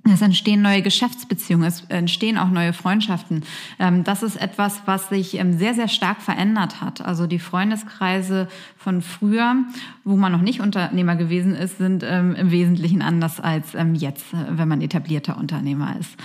Es 0.05 0.23
entstehen 0.23 0.63
neue 0.63 0.83
Geschäftsbeziehungen, 0.83 1.67
es 1.67 1.85
entstehen 1.89 2.39
auch 2.39 2.51
neue 2.51 2.73
Freundschaften. 2.73 3.45
Ähm, 3.79 4.03
das 4.03 4.23
ist 4.23 4.37
etwas, 4.37 4.83
was 4.87 5.09
sich 5.09 5.35
ähm, 5.35 5.59
sehr, 5.59 5.75
sehr 5.75 5.89
stark 5.89 6.23
verändert 6.23 6.81
hat. 6.81 7.01
Also 7.03 7.27
die 7.27 7.39
Freundeskreise 7.39 8.49
von 8.77 9.03
früher, 9.03 9.57
wo 10.05 10.17
man 10.17 10.33
noch 10.33 10.41
nicht 10.41 10.61
Unternehmer 10.61 11.17
gewesen 11.17 11.55
ist, 11.55 11.79
sind 11.79 12.03
ähm, 12.03 12.35
im 12.35 12.51
Wesentlichen 12.51 13.03
anders 13.03 13.41
als 13.41 13.77
jetzt, 13.95 14.33
äh, 14.33 14.59
wenn 14.59 14.69
man 14.69 14.81
etablierter 14.81 15.37
Unternehmer 15.37 15.97
ist. 15.99 16.17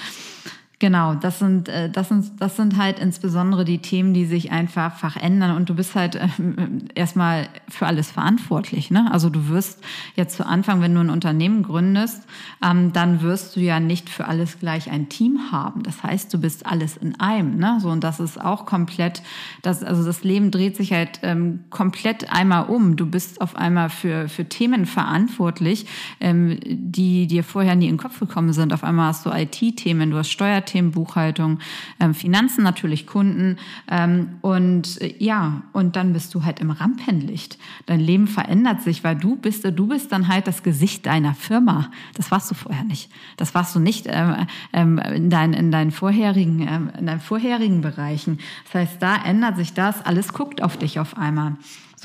Genau, 0.79 1.15
das 1.15 1.39
sind, 1.39 1.69
äh, 1.69 1.89
das 1.89 2.09
sind, 2.09 2.39
das 2.39 2.55
sind 2.57 2.77
halt 2.77 2.99
insbesondere 2.99 3.65
die 3.65 3.79
Themen, 3.79 4.13
die 4.13 4.25
sich 4.25 4.51
einfach 4.51 4.95
verändern 4.95 5.55
und 5.55 5.69
du 5.69 5.75
bist 5.75 5.95
halt 5.95 6.15
äh, 6.15 6.27
erstmal 6.95 7.47
für 7.69 7.87
alles 7.87 8.11
verantwortlich. 8.11 8.91
Ne? 8.91 9.09
Also 9.11 9.29
du 9.29 9.47
wirst 9.47 9.81
jetzt 10.15 10.35
zu 10.35 10.45
Anfang, 10.45 10.81
wenn 10.81 10.93
du 10.93 11.01
ein 11.01 11.09
Unternehmen 11.09 11.63
gründest, 11.63 12.23
ähm, 12.63 12.91
dann 12.93 13.21
wirst 13.21 13.55
du 13.55 13.61
ja 13.61 13.79
nicht 13.79 14.09
für 14.09 14.27
alles 14.27 14.59
gleich 14.59 14.91
ein 14.91 15.09
Team 15.09 15.51
haben. 15.51 15.83
Das 15.83 16.03
heißt, 16.03 16.33
du 16.33 16.39
bist 16.39 16.65
alles 16.65 16.97
in 16.97 17.19
einem. 17.19 17.57
Ne? 17.57 17.77
So 17.81 17.89
und 17.89 18.03
das 18.03 18.19
ist 18.19 18.39
auch 18.39 18.65
komplett, 18.65 19.23
das, 19.61 19.83
also 19.83 20.03
das 20.03 20.23
Leben 20.23 20.51
dreht 20.51 20.75
sich 20.75 20.91
halt 20.91 21.19
ähm, 21.23 21.61
komplett 21.69 22.31
einmal 22.31 22.65
um. 22.65 22.97
Du 22.97 23.05
bist 23.05 23.39
auf 23.39 23.55
einmal 23.55 23.89
für 23.89 24.27
für 24.27 24.45
Themen 24.45 24.85
verantwortlich, 24.85 25.87
ähm, 26.19 26.59
die 26.63 27.27
dir 27.27 27.43
vorher 27.43 27.75
nie 27.75 27.87
in 27.87 27.93
den 27.93 28.01
Kopf 28.01 28.19
gekommen 28.19 28.53
sind. 28.53 28.73
Auf 28.73 28.83
einmal 28.83 29.07
hast 29.07 29.25
du 29.25 29.31
IT-Themen, 29.31 30.11
du 30.11 30.17
hast 30.17 30.29
Steuer 30.29 30.64
Themen 30.65 30.91
Buchhaltung, 30.91 31.59
ähm, 31.99 32.13
Finanzen 32.13 32.63
natürlich, 32.63 33.07
Kunden 33.07 33.57
ähm, 33.89 34.37
und 34.41 35.01
äh, 35.01 35.15
ja, 35.19 35.63
und 35.73 35.95
dann 35.95 36.13
bist 36.13 36.33
du 36.33 36.43
halt 36.43 36.59
im 36.59 36.71
Rampenlicht. 36.71 37.57
Dein 37.85 37.99
Leben 37.99 38.27
verändert 38.27 38.81
sich, 38.81 39.03
weil 39.03 39.15
du 39.15 39.35
bist, 39.35 39.63
du 39.65 39.87
bist 39.87 40.11
dann 40.11 40.27
halt 40.27 40.47
das 40.47 40.63
Gesicht 40.63 41.05
deiner 41.05 41.33
Firma. 41.33 41.91
Das 42.15 42.31
warst 42.31 42.49
du 42.51 42.55
vorher 42.55 42.83
nicht. 42.83 43.09
Das 43.37 43.55
warst 43.55 43.75
du 43.75 43.79
nicht 43.79 44.05
ähm, 44.09 44.47
ähm, 44.73 44.97
in, 44.97 45.29
dein, 45.29 45.53
in 45.53 45.71
deinen 45.71 45.91
vorherigen, 45.91 46.67
ähm, 46.67 46.91
in 46.97 47.05
deinen 47.05 47.21
vorherigen 47.21 47.81
Bereichen. 47.81 48.39
Das 48.65 48.81
heißt, 48.81 49.01
da 49.01 49.15
ändert 49.23 49.57
sich 49.57 49.73
das. 49.73 50.05
Alles 50.05 50.33
guckt 50.33 50.61
auf 50.63 50.77
dich 50.77 50.99
auf 50.99 51.17
einmal. 51.17 51.55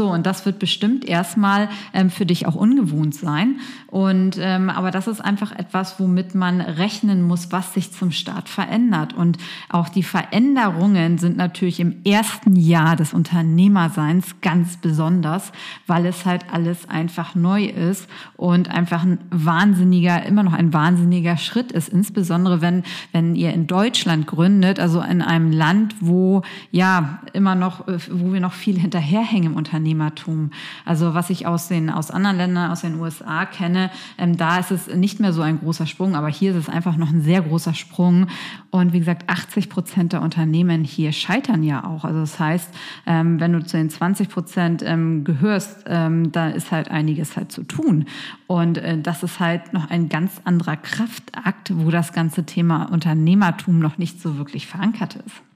So, 0.01 0.11
und 0.11 0.25
das 0.25 0.47
wird 0.47 0.59
bestimmt 0.59 1.05
erstmal 1.05 1.69
ähm, 1.93 2.09
für 2.09 2.25
dich 2.25 2.47
auch 2.47 2.55
ungewohnt 2.55 3.15
sein. 3.15 3.61
Und 3.87 4.39
ähm, 4.41 4.71
aber 4.71 4.91
das 4.91 5.07
ist 5.09 5.21
einfach 5.21 5.53
etwas, 5.53 6.01
womit 6.01 6.35
man 6.35 6.63
rechnen 6.63 7.21
muss, 7.21 7.53
was 7.53 7.75
sich 7.75 7.93
zum 7.93 8.11
Start 8.11 8.49
verändert. 8.49 9.13
Und 9.13 9.37
auch 9.69 9.91
die 9.91 10.03
Veränderungen 10.03 11.19
sind 11.19 11.37
natürlich 11.37 11.81
im 11.81 12.03
ersten 12.05 12.57
Jahr 12.57 12.97
des 12.97 13.13
Unternehmerseins 13.13 14.37
ganz 14.41 14.79
besonders, 14.79 15.53
weil 15.87 16.07
es 16.07 16.25
halt 16.25 16.47
alles 16.51 16.89
einfach 16.89 17.35
neu 17.35 17.67
ist 17.67 18.09
und 18.39 18.71
einfach 18.71 19.03
ein 19.03 19.19
wahnsinniger, 19.29 20.25
immer 20.25 20.45
noch 20.45 20.55
ein 20.55 20.73
wahnsinniger 20.73 21.37
Schritt 21.37 21.73
ist. 21.73 21.91
Insbesondere 21.91 22.63
wenn, 22.63 22.85
wenn 23.13 23.35
ihr 23.35 23.53
in 23.53 23.67
Deutschland 23.67 24.27
gründet, 24.27 24.81
also 24.81 25.03
in 25.03 25.21
einem 25.21 25.53
Land, 25.53 25.97
wo 26.01 26.41
ja 26.71 27.21
immer 27.35 27.55
noch, 27.55 27.87
äh, 27.87 27.99
wo 28.11 28.33
wir 28.33 28.41
noch 28.41 28.55
viel 28.55 28.79
hinterherhängen 28.79 29.51
im 29.51 29.57
Unternehmen 29.57 29.90
Unternehmertum. 29.91 30.51
Also 30.85 31.15
was 31.15 31.31
ich 31.31 31.47
aus 31.47 31.69
den 31.69 31.91
aus 31.91 32.11
anderen 32.11 32.37
Ländern, 32.37 32.71
aus 32.71 32.83
den 32.83 32.99
USA 33.01 33.45
kenne, 33.45 33.91
ähm, 34.19 34.37
da 34.37 34.59
ist 34.59 34.71
es 34.71 34.95
nicht 34.95 35.21
mehr 35.21 35.33
so 35.33 35.43
ein 35.43 35.59
großer 35.59 35.87
Sprung, 35.87 36.15
aber 36.15 36.29
hier 36.29 36.53
ist 36.53 36.57
es 36.57 36.69
einfach 36.69 36.97
noch 36.97 37.11
ein 37.11 37.23
sehr 37.23 37.43
großer 37.43 37.75
Sprung. 37.75 38.27
Und 38.71 38.93
wie 38.93 39.01
gesagt, 39.01 39.29
80 39.29 39.69
Prozent 39.69 40.13
der 40.13 40.23
Unternehmen 40.23 40.85
hier 40.85 41.13
scheitern 41.13 41.63
ja 41.63 41.85
auch. 41.85 42.05
Also 42.05 42.21
das 42.21 42.39
heißt, 42.39 42.71
ähm, 43.07 43.41
wenn 43.41 43.53
du 43.53 43.65
zu 43.65 43.77
den 43.77 43.91
20 43.91 44.29
Prozent 44.29 44.83
ähm, 44.85 45.25
gehörst, 45.25 45.85
ähm, 45.87 46.33
da 46.33 46.49
ist 46.49 46.71
halt 46.71 46.91
einiges 46.91 47.37
halt 47.37 47.53
zu 47.53 47.65
tun. 47.65 48.07
Und 48.47 48.79
äh, 48.79 48.99
das 49.01 49.23
ist 49.23 49.41
halt 49.41 49.73
noch 49.73 49.91
ein 49.91 50.09
ganz 50.09 50.41
anderer 50.45 50.77
Kraftakt, 50.77 51.73
wo 51.75 51.91
das 51.91 52.13
ganze 52.13 52.45
Thema 52.45 52.85
Unternehmertum 52.85 53.79
noch 53.79 53.99
nicht 53.99 54.21
so 54.21 54.39
wirklich 54.39 54.67
verankert 54.67 55.17
ist. 55.17 55.50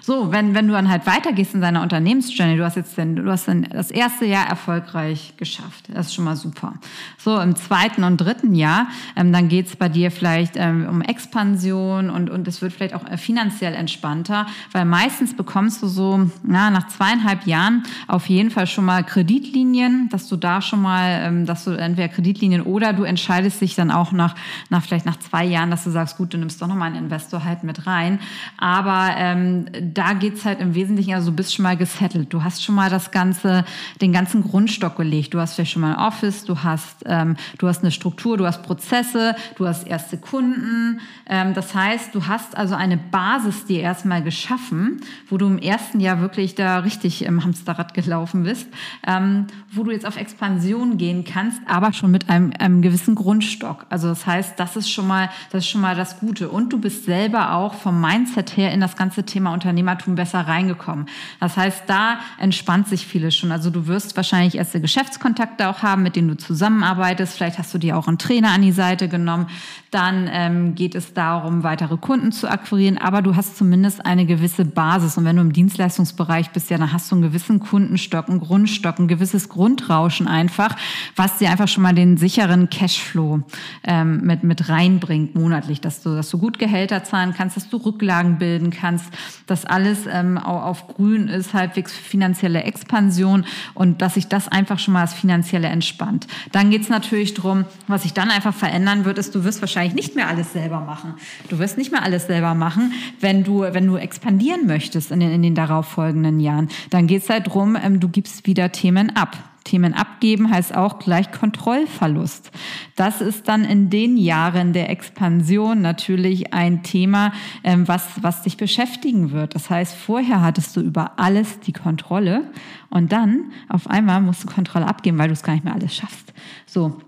So, 0.00 0.32
wenn, 0.32 0.54
wenn 0.54 0.66
du 0.66 0.72
dann 0.72 0.88
halt 0.88 1.06
weitergehst 1.06 1.54
in 1.54 1.60
deiner 1.60 1.82
Unternehmensjourney, 1.82 2.56
du 2.56 2.64
hast 2.64 2.76
jetzt 2.76 2.96
den, 2.96 3.16
du 3.16 3.30
hast 3.30 3.48
dann 3.48 3.62
das 3.62 3.90
erste 3.90 4.24
Jahr 4.26 4.46
erfolgreich 4.48 5.34
geschafft. 5.36 5.86
Das 5.92 6.06
ist 6.06 6.14
schon 6.14 6.24
mal 6.24 6.36
super. 6.36 6.74
So, 7.18 7.38
im 7.40 7.56
zweiten 7.56 8.04
und 8.04 8.16
dritten 8.18 8.54
Jahr, 8.54 8.88
ähm, 9.16 9.32
dann 9.32 9.48
geht's 9.48 9.76
bei 9.76 9.88
dir 9.88 10.10
vielleicht 10.10 10.52
ähm, 10.56 10.86
um 10.88 11.02
Expansion 11.02 12.10
und, 12.10 12.30
und 12.30 12.48
es 12.48 12.62
wird 12.62 12.72
vielleicht 12.72 12.94
auch 12.94 13.06
äh, 13.06 13.16
finanziell 13.16 13.74
entspannter, 13.74 14.46
weil 14.72 14.84
meistens 14.84 15.36
bekommst 15.36 15.82
du 15.82 15.86
so, 15.86 16.30
na, 16.42 16.70
nach 16.70 16.88
zweieinhalb 16.88 17.46
Jahren 17.46 17.82
auf 18.06 18.28
jeden 18.28 18.50
Fall 18.50 18.66
schon 18.66 18.84
mal 18.84 19.04
Kreditlinien, 19.04 20.08
dass 20.10 20.28
du 20.28 20.36
da 20.36 20.62
schon 20.62 20.82
mal, 20.82 21.20
ähm, 21.22 21.46
dass 21.46 21.64
du 21.64 21.72
entweder 21.72 22.08
Kreditlinien 22.08 22.62
oder 22.62 22.92
du 22.92 23.04
entscheidest 23.04 23.60
dich 23.60 23.74
dann 23.74 23.90
auch 23.90 24.12
nach, 24.12 24.34
nach 24.70 24.82
vielleicht 24.82 25.06
nach 25.06 25.18
zwei 25.18 25.44
Jahren, 25.44 25.70
dass 25.70 25.84
du 25.84 25.90
sagst, 25.90 26.16
gut, 26.16 26.32
du 26.34 26.38
nimmst 26.38 26.60
doch 26.62 26.66
noch 26.66 26.76
mal 26.76 26.86
einen 26.86 26.96
Investor 26.96 27.44
halt 27.44 27.64
mit 27.64 27.86
rein. 27.86 28.20
Aber 28.56 29.14
ähm, 29.16 29.66
da 29.98 30.12
geht's 30.12 30.44
halt 30.44 30.60
im 30.60 30.76
Wesentlichen, 30.76 31.12
also 31.12 31.30
du 31.30 31.36
bist 31.36 31.52
schon 31.52 31.64
mal 31.64 31.76
gesettelt. 31.76 32.32
Du 32.32 32.44
hast 32.44 32.62
schon 32.62 32.76
mal 32.76 32.88
das 32.88 33.10
ganze, 33.10 33.64
den 34.00 34.12
ganzen 34.12 34.44
Grundstock 34.44 34.96
gelegt. 34.96 35.34
Du 35.34 35.40
hast 35.40 35.54
vielleicht 35.54 35.72
schon 35.72 35.82
mal 35.82 35.96
ein 35.96 36.06
Office, 36.06 36.44
du 36.44 36.62
hast, 36.62 37.02
ähm, 37.04 37.34
du 37.58 37.66
hast 37.66 37.82
eine 37.82 37.90
Struktur, 37.90 38.36
du 38.36 38.46
hast 38.46 38.62
Prozesse, 38.62 39.34
du 39.56 39.66
hast 39.66 39.88
erste 39.88 40.16
Kunden. 40.16 41.00
Ähm, 41.26 41.52
das 41.52 41.74
heißt, 41.74 42.14
du 42.14 42.28
hast 42.28 42.56
also 42.56 42.76
eine 42.76 42.96
Basis 42.96 43.64
dir 43.64 43.80
erstmal 43.80 44.22
geschaffen, 44.22 45.00
wo 45.28 45.36
du 45.36 45.48
im 45.48 45.58
ersten 45.58 45.98
Jahr 45.98 46.20
wirklich 46.20 46.54
da 46.54 46.78
richtig 46.78 47.24
im 47.24 47.42
Hamsterrad 47.42 47.92
gelaufen 47.92 48.44
bist, 48.44 48.68
ähm, 49.04 49.48
wo 49.72 49.82
du 49.82 49.90
jetzt 49.90 50.06
auf 50.06 50.16
Expansion 50.16 50.96
gehen 50.96 51.24
kannst, 51.24 51.60
aber 51.66 51.92
schon 51.92 52.12
mit 52.12 52.30
einem, 52.30 52.52
einem 52.56 52.82
gewissen 52.82 53.16
Grundstock. 53.16 53.86
Also 53.88 54.06
das 54.06 54.26
heißt, 54.26 54.60
das 54.60 54.76
ist 54.76 54.90
schon 54.90 55.08
mal, 55.08 55.28
das 55.50 55.64
ist 55.64 55.70
schon 55.70 55.80
mal 55.80 55.96
das 55.96 56.20
Gute. 56.20 56.50
Und 56.50 56.72
du 56.72 56.78
bist 56.78 57.04
selber 57.04 57.54
auch 57.54 57.74
vom 57.74 58.00
Mindset 58.00 58.56
her 58.56 58.72
in 58.72 58.80
das 58.80 58.94
ganze 58.94 59.24
Thema 59.24 59.52
Unternehmen 59.52 59.77
Unternehmertum 59.78 60.14
besser 60.14 60.40
reingekommen. 60.40 61.06
Das 61.40 61.56
heißt, 61.56 61.84
da 61.86 62.18
entspannt 62.38 62.88
sich 62.88 63.06
vieles 63.06 63.36
schon. 63.36 63.52
Also 63.52 63.70
du 63.70 63.86
wirst 63.86 64.16
wahrscheinlich 64.16 64.56
erste 64.56 64.80
Geschäftskontakte 64.80 65.68
auch 65.68 65.82
haben, 65.82 66.02
mit 66.02 66.16
denen 66.16 66.28
du 66.28 66.36
zusammenarbeitest. 66.36 67.36
Vielleicht 67.36 67.58
hast 67.58 67.72
du 67.72 67.78
dir 67.78 67.96
auch 67.96 68.08
einen 68.08 68.18
Trainer 68.18 68.50
an 68.50 68.62
die 68.62 68.72
Seite 68.72 69.08
genommen. 69.08 69.46
Dann 69.90 70.28
ähm, 70.30 70.74
geht 70.74 70.94
es 70.94 71.14
darum, 71.14 71.62
weitere 71.62 71.96
Kunden 71.96 72.32
zu 72.32 72.48
akquirieren. 72.50 72.98
Aber 72.98 73.22
du 73.22 73.36
hast 73.36 73.56
zumindest 73.56 74.04
eine 74.04 74.26
gewisse 74.26 74.64
Basis. 74.64 75.16
Und 75.16 75.24
wenn 75.24 75.36
du 75.36 75.42
im 75.42 75.52
Dienstleistungsbereich 75.52 76.50
bist, 76.50 76.70
ja, 76.70 76.78
dann 76.78 76.92
hast 76.92 77.10
du 77.10 77.14
einen 77.14 77.22
gewissen 77.22 77.60
Kundenstock, 77.60 78.28
einen 78.28 78.40
Grundstock, 78.40 78.98
ein 78.98 79.08
gewisses 79.08 79.48
Grundrauschen 79.48 80.28
einfach, 80.28 80.76
was 81.16 81.38
dir 81.38 81.50
einfach 81.50 81.68
schon 81.68 81.82
mal 81.82 81.94
den 81.94 82.16
sicheren 82.16 82.68
Cashflow 82.68 83.40
ähm, 83.84 84.20
mit, 84.22 84.44
mit 84.44 84.68
reinbringt 84.68 85.34
monatlich, 85.34 85.80
dass 85.80 86.02
du, 86.02 86.14
dass 86.14 86.28
du 86.28 86.38
gut 86.38 86.58
Gehälter 86.58 87.04
zahlen 87.04 87.34
kannst, 87.36 87.56
dass 87.56 87.68
du 87.68 87.78
Rücklagen 87.78 88.38
bilden 88.38 88.70
kannst, 88.70 89.06
dass 89.46 89.64
alles 89.64 90.00
ähm, 90.10 90.36
auf 90.38 90.86
grün 90.88 91.28
ist, 91.28 91.54
halbwegs 91.54 91.92
finanzielle 91.92 92.62
Expansion 92.64 93.44
und 93.74 94.02
dass 94.02 94.14
sich 94.14 94.28
das 94.28 94.48
einfach 94.48 94.78
schon 94.78 94.94
mal 94.94 95.02
das 95.02 95.14
Finanzielle 95.14 95.68
entspannt. 95.68 96.26
Dann 96.52 96.70
geht's 96.70 96.88
natürlich 96.88 97.34
drum, 97.34 97.64
was 97.86 98.02
sich 98.02 98.12
dann 98.12 98.30
einfach 98.30 98.54
verändern 98.54 99.04
wird, 99.04 99.18
ist, 99.18 99.34
du 99.34 99.44
wirst 99.44 99.60
wahrscheinlich 99.60 99.77
nicht 99.86 100.14
mehr 100.14 100.28
alles 100.28 100.52
selber 100.52 100.80
machen. 100.80 101.14
Du 101.48 101.58
wirst 101.58 101.78
nicht 101.78 101.92
mehr 101.92 102.02
alles 102.02 102.26
selber 102.26 102.54
machen, 102.54 102.92
wenn 103.20 103.44
du, 103.44 103.60
wenn 103.60 103.86
du 103.86 103.96
expandieren 103.96 104.66
möchtest 104.66 105.10
in 105.10 105.20
den, 105.20 105.32
in 105.32 105.42
den 105.42 105.54
darauffolgenden 105.54 106.40
Jahren. 106.40 106.68
Dann 106.90 107.06
geht's 107.06 107.30
halt 107.30 107.52
drum, 107.52 107.76
ähm, 107.80 108.00
du 108.00 108.08
gibst 108.08 108.46
wieder 108.46 108.72
Themen 108.72 109.14
ab. 109.16 109.36
Themen 109.68 109.92
abgeben 109.92 110.50
heißt 110.50 110.74
auch 110.74 110.98
gleich 110.98 111.30
Kontrollverlust. 111.30 112.50
Das 112.96 113.20
ist 113.20 113.48
dann 113.48 113.64
in 113.64 113.90
den 113.90 114.16
Jahren 114.16 114.72
der 114.72 114.88
Expansion 114.88 115.82
natürlich 115.82 116.54
ein 116.54 116.82
Thema, 116.82 117.32
ähm, 117.64 117.86
was, 117.86 118.22
was 118.22 118.42
dich 118.42 118.56
beschäftigen 118.56 119.30
wird. 119.30 119.54
Das 119.54 119.68
heißt, 119.68 119.94
vorher 119.94 120.40
hattest 120.40 120.74
du 120.74 120.80
über 120.80 121.18
alles 121.18 121.60
die 121.60 121.72
Kontrolle 121.72 122.50
und 122.88 123.12
dann 123.12 123.52
auf 123.68 123.88
einmal 123.88 124.22
musst 124.22 124.44
du 124.44 124.48
Kontrolle 124.48 124.86
abgeben, 124.86 125.18
weil 125.18 125.28
du 125.28 125.34
es 125.34 125.42
gar 125.42 125.52
nicht 125.52 125.64
mehr 125.64 125.74
alles 125.74 125.94
schaffst. 125.94 126.32
So. 126.66 126.98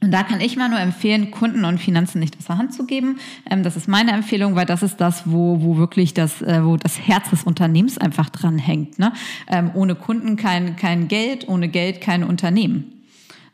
Und 0.00 0.12
da 0.12 0.22
kann 0.22 0.40
ich 0.40 0.56
mal 0.56 0.68
nur 0.68 0.78
empfehlen, 0.78 1.30
Kunden 1.32 1.64
und 1.64 1.78
Finanzen 1.78 2.20
nicht 2.20 2.38
aus 2.38 2.44
der 2.44 2.58
Hand 2.58 2.72
zu 2.72 2.86
geben. 2.86 3.18
Ähm, 3.50 3.62
das 3.62 3.76
ist 3.76 3.88
meine 3.88 4.12
Empfehlung, 4.12 4.54
weil 4.54 4.66
das 4.66 4.82
ist 4.82 5.00
das, 5.00 5.22
wo, 5.26 5.60
wo 5.60 5.76
wirklich 5.76 6.14
das, 6.14 6.40
äh, 6.42 6.64
wo 6.64 6.76
das 6.76 7.00
Herz 7.00 7.30
des 7.30 7.42
Unternehmens 7.42 7.98
einfach 7.98 8.30
dran 8.30 8.58
hängt. 8.58 8.98
Ne? 8.98 9.12
Ähm, 9.48 9.72
ohne 9.74 9.96
Kunden 9.96 10.36
kein, 10.36 10.76
kein 10.76 11.08
Geld, 11.08 11.48
ohne 11.48 11.68
Geld 11.68 12.00
kein 12.00 12.22
Unternehmen. 12.22 12.97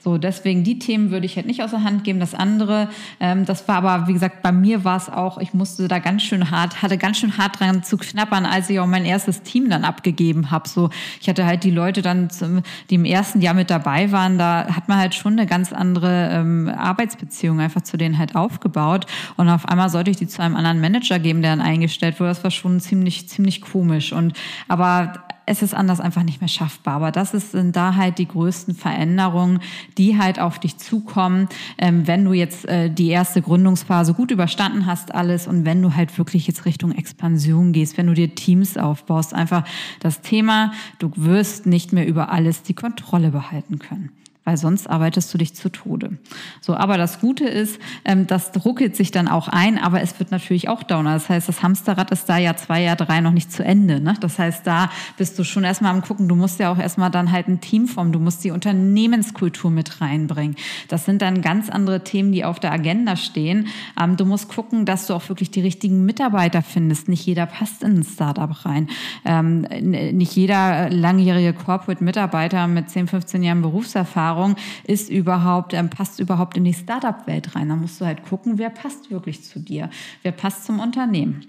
So, 0.04 0.18
deswegen 0.18 0.64
die 0.64 0.78
Themen 0.78 1.10
würde 1.10 1.24
ich 1.24 1.36
halt 1.36 1.46
nicht 1.46 1.62
aus 1.62 1.70
der 1.70 1.82
Hand 1.82 2.04
geben. 2.04 2.20
Das 2.20 2.34
andere, 2.34 2.90
ähm, 3.20 3.46
das 3.46 3.66
war 3.68 3.76
aber, 3.76 4.06
wie 4.06 4.12
gesagt, 4.12 4.42
bei 4.42 4.52
mir 4.52 4.84
war 4.84 4.98
es 4.98 5.08
auch, 5.08 5.38
ich 5.38 5.54
musste 5.54 5.88
da 5.88 5.98
ganz 5.98 6.22
schön 6.22 6.50
hart, 6.50 6.82
hatte 6.82 6.98
ganz 6.98 7.16
schön 7.16 7.38
hart 7.38 7.58
dran 7.58 7.82
zu 7.82 7.96
knappern, 7.96 8.44
als 8.44 8.68
ich 8.68 8.78
auch 8.80 8.86
mein 8.86 9.06
erstes 9.06 9.40
Team 9.40 9.70
dann 9.70 9.82
abgegeben 9.82 10.50
habe. 10.50 10.68
So, 10.68 10.90
ich 11.22 11.28
hatte 11.30 11.46
halt 11.46 11.64
die 11.64 11.70
Leute 11.70 12.02
dann, 12.02 12.28
zum, 12.28 12.60
die 12.90 12.96
im 12.96 13.06
ersten 13.06 13.40
Jahr 13.40 13.54
mit 13.54 13.70
dabei 13.70 14.12
waren, 14.12 14.36
da 14.36 14.66
hat 14.76 14.88
man 14.88 14.98
halt 14.98 15.14
schon 15.14 15.32
eine 15.32 15.46
ganz 15.46 15.72
andere 15.72 16.28
ähm, 16.32 16.68
Arbeitsbeziehung 16.68 17.60
einfach 17.60 17.80
zu 17.80 17.96
denen 17.96 18.18
halt 18.18 18.36
aufgebaut. 18.36 19.06
Und 19.38 19.48
auf 19.48 19.66
einmal 19.66 19.88
sollte 19.88 20.10
ich 20.10 20.18
die 20.18 20.28
zu 20.28 20.42
einem 20.42 20.54
anderen 20.54 20.82
Manager 20.82 21.18
geben, 21.18 21.40
der 21.40 21.56
dann 21.56 21.64
eingestellt 21.64 22.20
wurde. 22.20 22.28
Das 22.28 22.44
war 22.44 22.50
schon 22.50 22.78
ziemlich, 22.78 23.30
ziemlich 23.30 23.62
komisch. 23.62 24.12
Und 24.12 24.34
aber 24.68 25.14
es 25.46 25.62
ist 25.62 25.74
anders 25.74 26.00
einfach 26.00 26.22
nicht 26.22 26.40
mehr 26.40 26.48
schaffbar. 26.48 26.94
Aber 26.94 27.12
das 27.12 27.34
ist, 27.34 27.52
sind 27.52 27.76
da 27.76 27.94
halt 27.96 28.18
die 28.18 28.28
größten 28.28 28.74
Veränderungen, 28.74 29.60
die 29.98 30.18
halt 30.18 30.38
auf 30.40 30.58
dich 30.58 30.78
zukommen, 30.78 31.48
ähm, 31.78 32.06
wenn 32.06 32.24
du 32.24 32.32
jetzt 32.32 32.66
äh, 32.66 32.90
die 32.90 33.08
erste 33.08 33.42
Gründungsphase 33.42 34.14
gut 34.14 34.30
überstanden 34.30 34.86
hast, 34.86 35.14
alles 35.14 35.46
und 35.46 35.64
wenn 35.64 35.82
du 35.82 35.94
halt 35.94 36.16
wirklich 36.18 36.46
jetzt 36.46 36.64
Richtung 36.64 36.92
Expansion 36.92 37.72
gehst, 37.72 37.98
wenn 37.98 38.06
du 38.06 38.14
dir 38.14 38.34
Teams 38.34 38.76
aufbaust, 38.76 39.34
einfach 39.34 39.64
das 40.00 40.20
Thema, 40.20 40.72
du 40.98 41.10
wirst 41.14 41.66
nicht 41.66 41.92
mehr 41.92 42.06
über 42.06 42.30
alles 42.30 42.62
die 42.62 42.74
Kontrolle 42.74 43.30
behalten 43.30 43.78
können. 43.78 44.10
Weil 44.44 44.56
sonst 44.58 44.88
arbeitest 44.88 45.32
du 45.32 45.38
dich 45.38 45.54
zu 45.54 45.70
Tode. 45.70 46.18
So, 46.60 46.74
aber 46.74 46.98
das 46.98 47.20
Gute 47.20 47.44
ist, 47.44 47.80
ähm, 48.04 48.26
das 48.26 48.52
ruckelt 48.64 48.94
sich 48.94 49.10
dann 49.10 49.26
auch 49.26 49.48
ein, 49.48 49.78
aber 49.78 50.02
es 50.02 50.18
wird 50.18 50.30
natürlich 50.30 50.68
auch 50.68 50.82
downer. 50.82 51.14
Das 51.14 51.28
heißt, 51.28 51.48
das 51.48 51.62
Hamsterrad 51.62 52.10
ist 52.10 52.28
da 52.28 52.36
ja 52.36 52.54
zwei, 52.54 52.82
Jahr 52.82 52.96
drei 52.96 53.20
noch 53.20 53.32
nicht 53.32 53.50
zu 53.50 53.64
Ende. 53.64 54.00
Ne? 54.00 54.14
Das 54.20 54.38
heißt, 54.38 54.66
da 54.66 54.90
bist 55.16 55.38
du 55.38 55.44
schon 55.44 55.64
erstmal 55.64 55.92
am 55.92 56.02
gucken. 56.02 56.28
Du 56.28 56.36
musst 56.36 56.60
ja 56.60 56.70
auch 56.70 56.78
erstmal 56.78 57.10
dann 57.10 57.32
halt 57.32 57.48
ein 57.48 57.60
Team 57.60 57.88
formen. 57.88 58.12
Du 58.12 58.18
musst 58.18 58.44
die 58.44 58.50
Unternehmenskultur 58.50 59.70
mit 59.70 60.02
reinbringen. 60.02 60.56
Das 60.88 61.06
sind 61.06 61.22
dann 61.22 61.40
ganz 61.40 61.70
andere 61.70 62.04
Themen, 62.04 62.32
die 62.32 62.44
auf 62.44 62.60
der 62.60 62.72
Agenda 62.72 63.16
stehen. 63.16 63.68
Ähm, 64.00 64.18
du 64.18 64.26
musst 64.26 64.48
gucken, 64.48 64.84
dass 64.84 65.06
du 65.06 65.14
auch 65.14 65.26
wirklich 65.30 65.50
die 65.50 65.62
richtigen 65.62 66.04
Mitarbeiter 66.04 66.60
findest. 66.60 67.08
Nicht 67.08 67.24
jeder 67.24 67.46
passt 67.46 67.82
in 67.82 68.00
ein 68.00 68.04
Startup 68.04 68.64
rein. 68.66 68.88
Ähm, 69.24 69.62
nicht 69.62 70.36
jeder 70.36 70.90
langjährige 70.90 71.54
Corporate-Mitarbeiter 71.54 72.66
mit 72.66 72.90
10, 72.90 73.06
15 73.06 73.42
Jahren 73.42 73.62
Berufserfahrung 73.62 74.33
Erfahrung 74.34 74.56
ist 74.84 75.10
überhaupt, 75.10 75.74
ähm, 75.74 75.90
passt 75.90 76.18
überhaupt 76.18 76.56
in 76.56 76.64
die 76.64 76.74
Startup-Welt 76.74 77.54
rein. 77.54 77.68
Da 77.68 77.76
musst 77.76 78.00
du 78.00 78.04
halt 78.04 78.24
gucken, 78.24 78.58
wer 78.58 78.70
passt 78.70 79.10
wirklich 79.10 79.44
zu 79.44 79.60
dir, 79.60 79.90
wer 80.22 80.32
passt 80.32 80.64
zum 80.64 80.80
Unternehmen. 80.80 81.46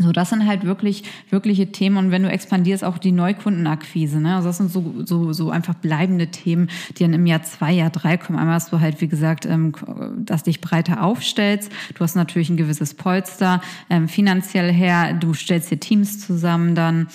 So, 0.00 0.12
das 0.12 0.30
sind 0.30 0.46
halt 0.46 0.64
wirklich, 0.64 1.02
wirkliche 1.28 1.72
Themen. 1.72 1.96
Und 1.96 2.10
wenn 2.12 2.22
du 2.22 2.30
expandierst, 2.30 2.84
auch 2.84 2.98
die 2.98 3.10
Neukundenakquise, 3.10 4.20
ne? 4.20 4.36
Also 4.36 4.48
das 4.48 4.58
sind 4.58 4.70
so, 4.70 4.94
so, 5.04 5.32
so 5.32 5.50
einfach 5.50 5.74
bleibende 5.74 6.28
Themen, 6.28 6.70
die 6.96 7.02
dann 7.02 7.14
im 7.14 7.26
Jahr 7.26 7.42
zwei, 7.42 7.72
Jahr 7.72 7.90
drei 7.90 8.16
kommen. 8.16 8.38
Einmal 8.38 8.54
hast 8.54 8.72
du 8.72 8.78
halt, 8.78 9.00
wie 9.00 9.08
gesagt, 9.08 9.44
ähm, 9.44 9.72
dass 10.18 10.44
dich 10.44 10.60
breiter 10.60 11.02
aufstellst. 11.02 11.72
Du 11.94 12.00
hast 12.04 12.14
natürlich 12.14 12.48
ein 12.48 12.56
gewisses 12.56 12.94
Polster, 12.94 13.60
ähm, 13.90 14.06
finanziell 14.06 14.72
her. 14.72 15.14
Du 15.14 15.34
stellst 15.34 15.72
dir 15.72 15.80
Teams 15.80 16.24
zusammen 16.24 16.76
dann 16.76 17.08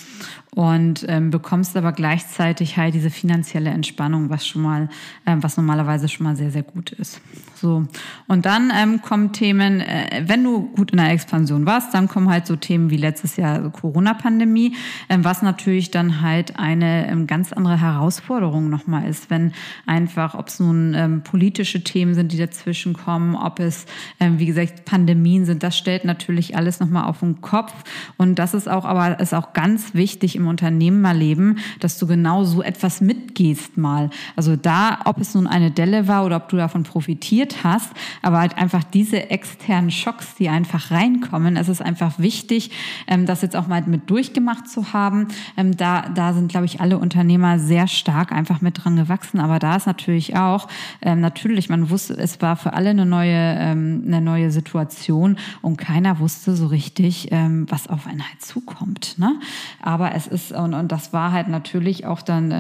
und 0.56 1.06
ähm, 1.08 1.32
bekommst 1.32 1.76
aber 1.76 1.92
gleichzeitig 1.92 2.78
halt 2.78 2.94
diese 2.94 3.10
finanzielle 3.10 3.72
Entspannung, 3.72 4.30
was 4.30 4.46
schon 4.46 4.62
mal, 4.62 4.90
ähm, 5.26 5.42
was 5.42 5.58
normalerweise 5.58 6.08
schon 6.10 6.26
mal 6.26 6.36
sehr, 6.36 6.52
sehr 6.52 6.64
gut 6.64 6.92
ist. 6.92 7.22
So. 7.56 7.86
Und 8.28 8.46
dann 8.46 8.74
ähm, 8.76 9.02
kommen 9.02 9.32
Themen, 9.32 9.80
äh, 9.80 10.24
wenn 10.28 10.44
du 10.44 10.64
gut 10.76 10.92
in 10.92 10.98
der 10.98 11.12
Expansion 11.12 11.66
warst, 11.66 11.94
dann 11.94 12.10
kommen 12.10 12.30
halt 12.30 12.46
so 12.46 12.58
Themen 12.58 12.90
wie 12.90 12.98
letztes 12.98 13.38
Jahr 13.38 13.70
Corona-Pandemie, 13.70 14.76
ähm, 15.10 15.24
was 15.24 15.42
natürlich 15.42 15.90
dann 15.90 16.22
halt 16.22 16.60
eine 16.60 17.10
ähm, 17.10 17.26
ganz 17.26 17.54
andere 17.54 17.80
Herausforderung 17.80 18.70
nochmal 18.70 19.08
ist, 19.08 19.30
wenn 19.30 19.54
einfach, 19.86 20.36
ob 20.36 20.50
es 20.50 20.60
nun 20.60 20.94
ähm, 20.94 21.24
politische 21.24 21.86
Themen 21.86 22.16
sind, 22.16 22.34
die 22.34 22.38
dazwischen 22.38 22.94
kommen, 22.94 23.36
ob 23.36 23.62
es, 23.62 23.86
ähm, 24.20 24.40
wie 24.40 24.46
gesagt, 24.46 24.84
Pandemien 24.84 25.46
sind, 25.46 25.64
das 25.64 25.78
stellt 25.78 26.04
natürlich 26.04 26.58
alles 26.58 26.82
nochmal 26.82 27.06
auf 27.06 27.22
den 27.22 27.40
Kopf. 27.40 27.74
Und 28.18 28.40
das 28.40 28.54
ist 28.54 28.68
auch, 28.68 28.84
aber 28.84 29.22
ist 29.22 29.34
auch 29.34 29.54
ganz 29.54 29.94
wichtig 29.94 30.36
im 30.44 30.50
Unternehmerleben, 30.50 31.60
dass 31.80 31.98
du 31.98 32.06
genau 32.06 32.44
so 32.44 32.62
etwas 32.62 33.02
mitgehst 33.02 33.78
mal. 33.78 34.10
Also 34.36 34.56
da, 34.56 35.00
ob 35.06 35.20
es 35.20 35.34
nun 35.34 35.48
eine 35.48 35.72
Delle 35.72 36.08
war 36.08 36.26
oder 36.26 36.38
ob 36.38 36.50
du 36.50 36.58
davon 36.58 36.84
profitiert 36.84 37.64
hast, 37.64 37.92
aber 38.22 38.40
halt 38.40 38.58
einfach 38.58 38.84
diese 38.84 39.30
externen 39.30 39.90
Schocks, 39.90 40.36
die 40.36 40.50
einfach 40.50 40.92
reinkommen. 40.92 41.56
Es 41.56 41.70
ist 41.70 41.82
einfach 41.82 42.20
wichtig, 42.20 42.72
ähm, 43.08 43.26
das 43.26 43.42
jetzt 43.42 43.56
auch 43.56 43.68
mal 43.68 43.82
mit 43.84 44.10
durchgemacht 44.10 44.68
zu 44.68 44.94
haben. 44.94 45.28
Ähm, 45.58 45.76
da, 45.76 46.10
da 46.10 46.34
sind, 46.34 46.50
glaube 46.50 46.66
ich, 46.66 46.82
alle 46.82 46.98
Unternehmer 46.98 47.58
sehr 47.60 47.88
stark 47.88 48.32
einfach 48.32 48.62
mit 48.62 48.84
dran 48.84 48.96
gewachsen. 48.96 49.40
Aber 49.40 49.60
da 49.60 49.76
ist 49.78 49.88
natürlich 49.88 50.36
auch, 50.36 50.68
ähm, 51.02 51.22
natürlich, 51.22 51.70
man 51.70 51.90
wusste, 51.90 52.18
es 52.18 52.42
war 52.42 52.56
für 52.56 52.74
alle 52.74 52.90
eine 52.90 53.06
neue, 53.06 53.34
eine 53.34 54.22
neue 54.22 54.52
Situation 54.52 55.38
und 55.62 55.78
keiner 55.78 56.20
wusste 56.20 56.56
so 56.56 56.68
richtig, 56.68 57.30
was 57.32 57.88
auf 57.88 58.08
einen 58.08 58.22
halt 58.28 58.42
zukommt. 58.42 59.16
Ne? 59.18 59.40
Aber 59.82 60.14
es 60.16 60.28
ist, 60.34 60.52
und, 60.52 60.74
und 60.74 60.92
das 60.92 61.14
war 61.14 61.32
halt 61.32 61.48
natürlich 61.48 62.06
auch 62.06 62.22
dann 62.22 62.52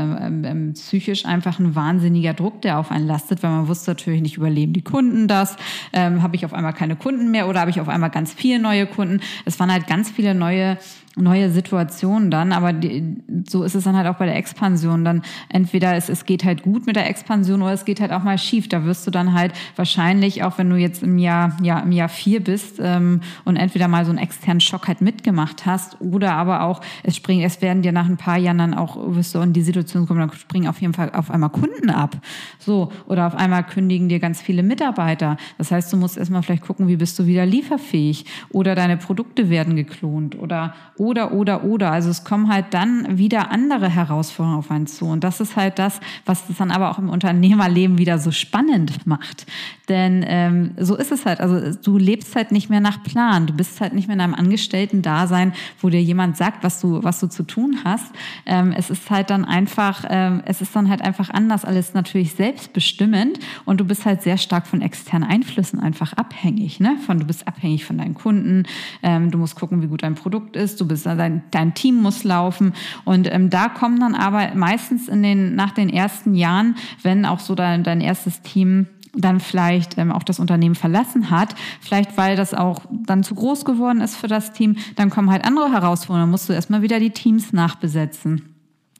ähm, 0.45 0.73
psychisch 0.73 1.25
einfach 1.25 1.59
ein 1.59 1.75
wahnsinniger 1.75 2.33
Druck, 2.33 2.61
der 2.61 2.79
auf 2.79 2.91
einen 2.91 3.07
lastet, 3.07 3.43
weil 3.43 3.51
man 3.51 3.67
wusste 3.67 3.91
natürlich 3.91 4.21
nicht, 4.21 4.37
überleben 4.37 4.73
die 4.73 4.83
Kunden 4.83 5.27
das? 5.27 5.57
Ähm, 5.91 6.23
habe 6.23 6.35
ich 6.35 6.45
auf 6.45 6.53
einmal 6.53 6.73
keine 6.73 6.95
Kunden 6.95 7.31
mehr 7.31 7.49
oder 7.49 7.59
habe 7.59 7.71
ich 7.71 7.81
auf 7.81 7.89
einmal 7.89 8.09
ganz 8.09 8.33
viele 8.33 8.59
neue 8.59 8.85
Kunden? 8.85 9.19
Es 9.45 9.59
waren 9.59 9.71
halt 9.71 9.87
ganz 9.87 10.09
viele 10.09 10.33
neue 10.35 10.77
neue 11.15 11.51
Situationen 11.51 12.31
dann, 12.31 12.51
aber 12.51 12.73
die, 12.73 13.17
so 13.47 13.63
ist 13.63 13.75
es 13.75 13.83
dann 13.83 13.95
halt 13.95 14.07
auch 14.07 14.15
bei 14.15 14.25
der 14.25 14.35
Expansion. 14.35 15.05
Dann 15.05 15.21
entweder 15.49 15.95
es, 15.95 16.09
es 16.09 16.25
geht 16.25 16.43
halt 16.43 16.63
gut 16.63 16.87
mit 16.87 16.95
der 16.95 17.09
Expansion 17.09 17.61
oder 17.61 17.73
es 17.73 17.85
geht 17.85 18.01
halt 18.01 18.11
auch 18.11 18.23
mal 18.23 18.37
schief. 18.37 18.67
Da 18.67 18.85
wirst 18.85 19.05
du 19.05 19.11
dann 19.11 19.33
halt 19.33 19.53
wahrscheinlich, 19.75 20.43
auch 20.43 20.57
wenn 20.57 20.69
du 20.69 20.75
jetzt 20.75 21.03
im 21.03 21.17
Jahr, 21.17 21.55
ja, 21.61 21.79
im 21.79 21.91
Jahr 21.91 22.09
vier 22.09 22.43
bist 22.43 22.79
ähm, 22.79 23.21
und 23.45 23.57
entweder 23.57 23.87
mal 23.87 24.05
so 24.05 24.11
einen 24.11 24.19
externen 24.19 24.59
Schock 24.59 24.87
halt 24.87 25.01
mitgemacht 25.01 25.65
hast 25.65 26.01
oder 26.01 26.33
aber 26.33 26.63
auch, 26.63 26.81
es 27.03 27.15
springen, 27.15 27.43
es 27.43 27.61
werden 27.61 27.83
dir 27.83 27.91
nach 27.91 28.07
ein 28.07 28.17
paar 28.17 28.37
Jahren 28.37 28.57
dann 28.57 28.73
auch, 28.73 28.97
wirst 29.15 29.35
du 29.35 29.39
in 29.39 29.53
die 29.53 29.61
Situation 29.61 30.07
kommen, 30.07 30.19
dann 30.19 30.31
springen 30.31 30.67
auf 30.67 30.81
jeden 30.81 30.93
Fall 30.93 31.11
auf 31.13 31.29
einmal 31.29 31.49
Kunden 31.49 31.91
ab. 31.91 32.17
So, 32.57 32.91
oder 33.07 33.27
auf 33.27 33.35
einmal 33.35 33.63
kündigen 33.63 34.09
dir 34.09 34.19
ganz 34.19 34.41
viele 34.41 34.63
Mitarbeiter. 34.63 35.37
Das 35.57 35.71
heißt, 35.71 35.93
du 35.93 35.97
musst 35.97 36.17
erstmal 36.17 36.41
vielleicht 36.41 36.63
gucken, 36.63 36.87
wie 36.87 36.95
bist 36.95 37.19
du 37.19 37.27
wieder 37.27 37.45
lieferfähig 37.45 38.25
oder 38.49 38.73
deine 38.73 38.97
Produkte 38.97 39.49
werden 39.49 39.75
geklont 39.75 40.37
oder 40.39 40.73
oder, 41.03 41.33
oder, 41.33 41.65
oder. 41.65 41.91
Also 41.91 42.09
es 42.09 42.23
kommen 42.23 42.47
halt 42.47 42.67
dann 42.71 43.17
wieder 43.17 43.51
andere 43.51 43.89
Herausforderungen 43.89 44.59
auf 44.59 44.71
einen 44.71 44.87
zu. 44.87 45.05
Und 45.05 45.23
das 45.23 45.41
ist 45.41 45.57
halt 45.57 45.77
das, 45.77 45.99
was 46.25 46.49
es 46.49 46.57
dann 46.57 46.71
aber 46.71 46.89
auch 46.89 46.97
im 46.97 47.09
Unternehmerleben 47.09 47.97
wieder 47.97 48.19
so 48.19 48.31
spannend 48.31 49.05
macht. 49.05 49.45
Denn 49.89 50.23
ähm, 50.25 50.71
so 50.77 50.95
ist 50.95 51.11
es 51.11 51.25
halt. 51.25 51.41
Also 51.41 51.77
du 51.83 51.97
lebst 51.97 52.37
halt 52.37 52.53
nicht 52.53 52.69
mehr 52.69 52.79
nach 52.79 53.03
Plan. 53.03 53.47
Du 53.47 53.53
bist 53.53 53.81
halt 53.81 53.93
nicht 53.93 54.07
mehr 54.07 54.15
in 54.15 54.21
einem 54.21 54.33
Angestellten-Dasein, 54.33 55.51
wo 55.81 55.89
dir 55.89 56.01
jemand 56.01 56.37
sagt, 56.37 56.63
was 56.63 56.79
du, 56.79 57.03
was 57.03 57.19
du 57.19 57.27
zu 57.27 57.43
tun 57.43 57.79
hast. 57.83 58.13
Ähm, 58.45 58.73
es 58.75 58.89
ist 58.89 59.09
halt 59.11 59.29
dann 59.29 59.43
einfach, 59.43 60.05
ähm, 60.09 60.41
es 60.45 60.61
ist 60.61 60.73
dann 60.73 60.89
halt 60.89 61.01
einfach 61.01 61.29
anders. 61.29 61.65
Alles 61.65 61.93
natürlich 61.93 62.33
selbstbestimmend 62.33 63.39
und 63.65 63.81
du 63.81 63.83
bist 63.83 64.05
halt 64.05 64.21
sehr 64.21 64.37
stark 64.37 64.67
von 64.67 64.81
externen 64.81 65.29
Einflüssen 65.29 65.81
einfach 65.81 66.13
abhängig. 66.13 66.79
Ne? 66.79 66.95
Von, 67.05 67.19
du 67.19 67.25
bist 67.25 67.45
abhängig 67.45 67.83
von 67.83 67.97
deinen 67.97 68.13
Kunden. 68.13 68.63
Ähm, 69.01 69.31
du 69.31 69.37
musst 69.37 69.57
gucken, 69.57 69.81
wie 69.81 69.87
gut 69.87 70.03
dein 70.03 70.15
Produkt 70.15 70.55
ist. 70.55 70.79
Du 70.79 70.87
bist, 70.93 71.05
dein, 71.05 71.43
dein 71.51 71.73
Team 71.73 72.01
muss 72.01 72.23
laufen. 72.23 72.73
Und 73.05 73.31
ähm, 73.31 73.49
da 73.49 73.69
kommen 73.69 73.99
dann 73.99 74.15
aber 74.15 74.55
meistens 74.55 75.07
in 75.07 75.23
den, 75.23 75.55
nach 75.55 75.71
den 75.71 75.89
ersten 75.89 76.33
Jahren, 76.33 76.75
wenn 77.01 77.25
auch 77.25 77.39
so 77.39 77.55
dein, 77.55 77.83
dein 77.83 78.01
erstes 78.01 78.41
Team 78.41 78.87
dann 79.15 79.39
vielleicht 79.39 79.97
ähm, 79.97 80.11
auch 80.11 80.23
das 80.23 80.39
Unternehmen 80.39 80.75
verlassen 80.75 81.29
hat, 81.29 81.55
vielleicht 81.81 82.17
weil 82.17 82.35
das 82.35 82.53
auch 82.53 82.81
dann 82.91 83.23
zu 83.23 83.35
groß 83.35 83.63
geworden 83.65 84.01
ist 84.01 84.15
für 84.15 84.27
das 84.27 84.53
Team, 84.53 84.77
dann 84.95 85.09
kommen 85.09 85.29
halt 85.29 85.45
andere 85.45 85.71
Herausforderungen, 85.71 86.31
musst 86.31 86.49
du 86.49 86.53
erstmal 86.53 86.81
wieder 86.81 86.99
die 86.99 87.11
Teams 87.11 87.53
nachbesetzen. 87.53 88.52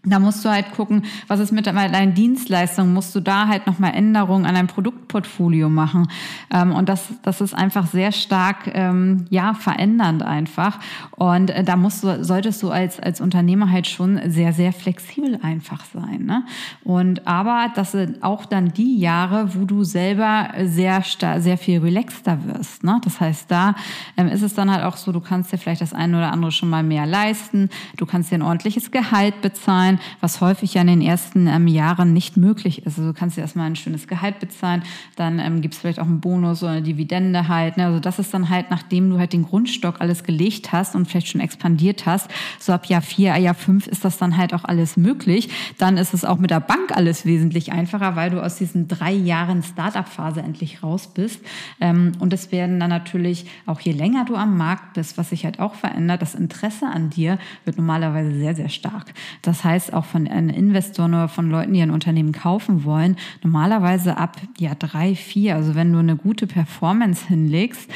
Da 0.05 0.19
musst 0.19 0.43
du 0.43 0.49
halt 0.49 0.73
gucken, 0.73 1.05
was 1.29 1.39
ist 1.39 1.53
mit 1.53 1.65
deinen 1.65 2.13
Dienstleistungen, 2.13 2.93
musst 2.93 3.15
du 3.15 3.21
da 3.21 3.47
halt 3.47 3.67
nochmal 3.67 3.93
Änderungen 3.95 4.45
an 4.45 4.55
deinem 4.55 4.67
Produktportfolio 4.67 5.69
machen. 5.69 6.09
Ähm, 6.53 6.73
und 6.73 6.89
das, 6.89 7.07
das 7.21 7.39
ist 7.39 7.53
einfach 7.53 7.87
sehr 7.87 8.11
stark, 8.11 8.69
ähm, 8.73 9.23
ja, 9.29 9.53
verändernd 9.53 10.21
einfach. 10.21 10.79
Und 11.11 11.51
äh, 11.51 11.63
da 11.63 11.77
musst 11.77 12.03
du, 12.03 12.21
solltest 12.21 12.61
du 12.63 12.69
als, 12.69 12.99
als 12.99 13.21
Unternehmer 13.21 13.71
halt 13.71 13.87
schon 13.87 14.19
sehr, 14.29 14.51
sehr 14.51 14.73
flexibel 14.73 15.39
einfach 15.41 15.85
sein. 15.85 16.25
Ne? 16.25 16.43
Und 16.83 17.25
aber 17.25 17.71
das 17.73 17.93
sind 17.93 18.23
auch 18.23 18.45
dann 18.45 18.73
die 18.73 18.97
Jahre, 18.97 19.55
wo 19.55 19.63
du 19.63 19.85
selber 19.85 20.49
sehr, 20.65 21.01
sehr 21.37 21.57
viel 21.57 21.79
relaxter 21.79 22.39
wirst. 22.45 22.83
Ne? 22.83 22.99
Das 23.05 23.21
heißt, 23.21 23.49
da 23.49 23.73
ähm, 24.17 24.27
ist 24.27 24.41
es 24.41 24.53
dann 24.53 24.69
halt 24.69 24.83
auch 24.83 24.97
so, 24.97 25.13
du 25.13 25.21
kannst 25.21 25.53
dir 25.53 25.57
vielleicht 25.57 25.79
das 25.79 25.93
eine 25.93 26.17
oder 26.17 26.33
andere 26.33 26.51
schon 26.51 26.69
mal 26.69 26.83
mehr 26.83 27.05
leisten. 27.05 27.69
Du 27.95 28.05
kannst 28.05 28.31
dir 28.31 28.35
ein 28.35 28.41
ordentliches 28.41 28.91
Gehalt 28.91 29.41
bezahlen 29.41 29.92
bezahlen, 29.93 29.99
was 30.21 30.41
häufig 30.41 30.73
ja 30.73 30.81
in 30.81 30.87
den 30.87 31.01
ersten 31.01 31.47
ähm, 31.47 31.67
Jahren 31.67 32.13
nicht 32.13 32.37
möglich 32.37 32.79
ist. 32.79 32.97
Also 32.97 33.03
du 33.03 33.13
kannst 33.13 33.37
dir 33.37 33.41
erstmal 33.41 33.67
ein 33.67 33.75
schönes 33.75 34.07
Gehalt 34.07 34.39
bezahlen, 34.39 34.83
dann 35.15 35.39
ähm, 35.39 35.61
gibt 35.61 35.73
es 35.73 35.79
vielleicht 35.79 35.99
auch 35.99 36.05
einen 36.05 36.19
Bonus 36.19 36.63
oder 36.63 36.73
eine 36.73 36.81
Dividende 36.81 37.47
halt. 37.47 37.77
Ne? 37.77 37.85
Also 37.85 37.99
das 37.99 38.19
ist 38.19 38.33
dann 38.33 38.49
halt, 38.49 38.69
nachdem 38.69 39.09
du 39.09 39.19
halt 39.19 39.33
den 39.33 39.43
Grundstock 39.43 40.01
alles 40.01 40.23
gelegt 40.23 40.71
hast 40.71 40.95
und 40.95 41.07
vielleicht 41.07 41.27
schon 41.27 41.41
expandiert 41.41 42.05
hast, 42.05 42.29
so 42.59 42.73
ab 42.73 42.85
Jahr 42.85 43.01
vier, 43.01 43.35
Jahr 43.37 43.55
fünf 43.55 43.87
ist 43.87 44.05
das 44.05 44.17
dann 44.17 44.37
halt 44.37 44.53
auch 44.53 44.63
alles 44.63 44.97
möglich. 44.97 45.49
Dann 45.77 45.97
ist 45.97 46.13
es 46.13 46.25
auch 46.25 46.37
mit 46.37 46.51
der 46.51 46.59
Bank 46.59 46.91
alles 46.95 47.25
wesentlich 47.25 47.71
einfacher, 47.71 48.15
weil 48.15 48.29
du 48.29 48.43
aus 48.43 48.57
diesen 48.57 48.87
drei 48.87 49.11
Jahren 49.11 49.63
Startup-Phase 49.63 50.41
endlich 50.41 50.83
raus 50.83 51.07
bist. 51.13 51.41
Ähm, 51.79 52.13
und 52.19 52.33
es 52.33 52.51
werden 52.51 52.79
dann 52.79 52.89
natürlich, 52.89 53.45
auch 53.65 53.79
je 53.79 53.91
länger 53.91 54.25
du 54.25 54.35
am 54.35 54.57
Markt 54.57 54.93
bist, 54.93 55.17
was 55.17 55.29
sich 55.29 55.45
halt 55.45 55.59
auch 55.59 55.75
verändert, 55.75 56.21
das 56.21 56.35
Interesse 56.35 56.87
an 56.87 57.09
dir 57.09 57.37
wird 57.65 57.77
normalerweise 57.77 58.33
sehr, 58.37 58.55
sehr 58.55 58.69
stark. 58.69 59.13
Das 59.41 59.63
heißt, 59.63 59.82
weiß, 59.83 59.93
auch 59.93 60.05
von 60.05 60.25
Investoren 60.25 61.13
oder 61.13 61.27
von 61.27 61.49
Leuten, 61.49 61.73
die 61.73 61.81
ein 61.81 61.91
Unternehmen 61.91 62.31
kaufen 62.31 62.83
wollen, 62.83 63.17
normalerweise 63.41 64.17
ab 64.17 64.37
ja 64.57 64.75
drei, 64.75 65.15
vier. 65.15 65.55
Also 65.55 65.75
wenn 65.75 65.91
du 65.91 65.99
eine 65.99 66.15
gute 66.15 66.47
Performance 66.47 67.27
hinlegst, 67.27 67.89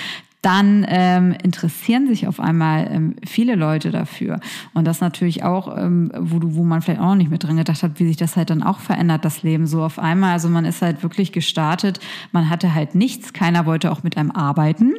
dann 0.47 0.85
ähm, 0.87 1.35
interessieren 1.43 2.07
sich 2.07 2.25
auf 2.25 2.39
einmal 2.39 2.87
ähm, 2.89 3.15
viele 3.27 3.55
Leute 3.55 3.91
dafür. 3.91 4.39
Und 4.73 4.85
das 4.85 5.01
natürlich 5.01 5.43
auch, 5.43 5.77
ähm, 5.77 6.09
wo, 6.17 6.39
du, 6.39 6.55
wo 6.55 6.63
man 6.63 6.81
vielleicht 6.81 7.01
auch 7.01 7.07
noch 7.07 7.15
nicht 7.15 7.29
mit 7.29 7.43
dran 7.43 7.57
gedacht 7.57 7.83
hat, 7.83 7.99
wie 7.99 8.07
sich 8.07 8.15
das 8.15 8.37
halt 8.37 8.49
dann 8.49 8.63
auch 8.63 8.79
verändert, 8.79 9.25
das 9.25 9.43
Leben 9.43 9.67
so 9.67 9.83
auf 9.83 9.99
einmal. 9.99 10.31
Also 10.31 10.47
man 10.47 10.63
ist 10.63 10.81
halt 10.81 11.03
wirklich 11.03 11.33
gestartet, 11.33 11.99
man 12.31 12.49
hatte 12.49 12.73
halt 12.73 12.95
nichts, 12.95 13.33
keiner 13.33 13.65
wollte 13.65 13.91
auch 13.91 14.03
mit 14.03 14.15
einem 14.15 14.31
arbeiten. 14.31 14.93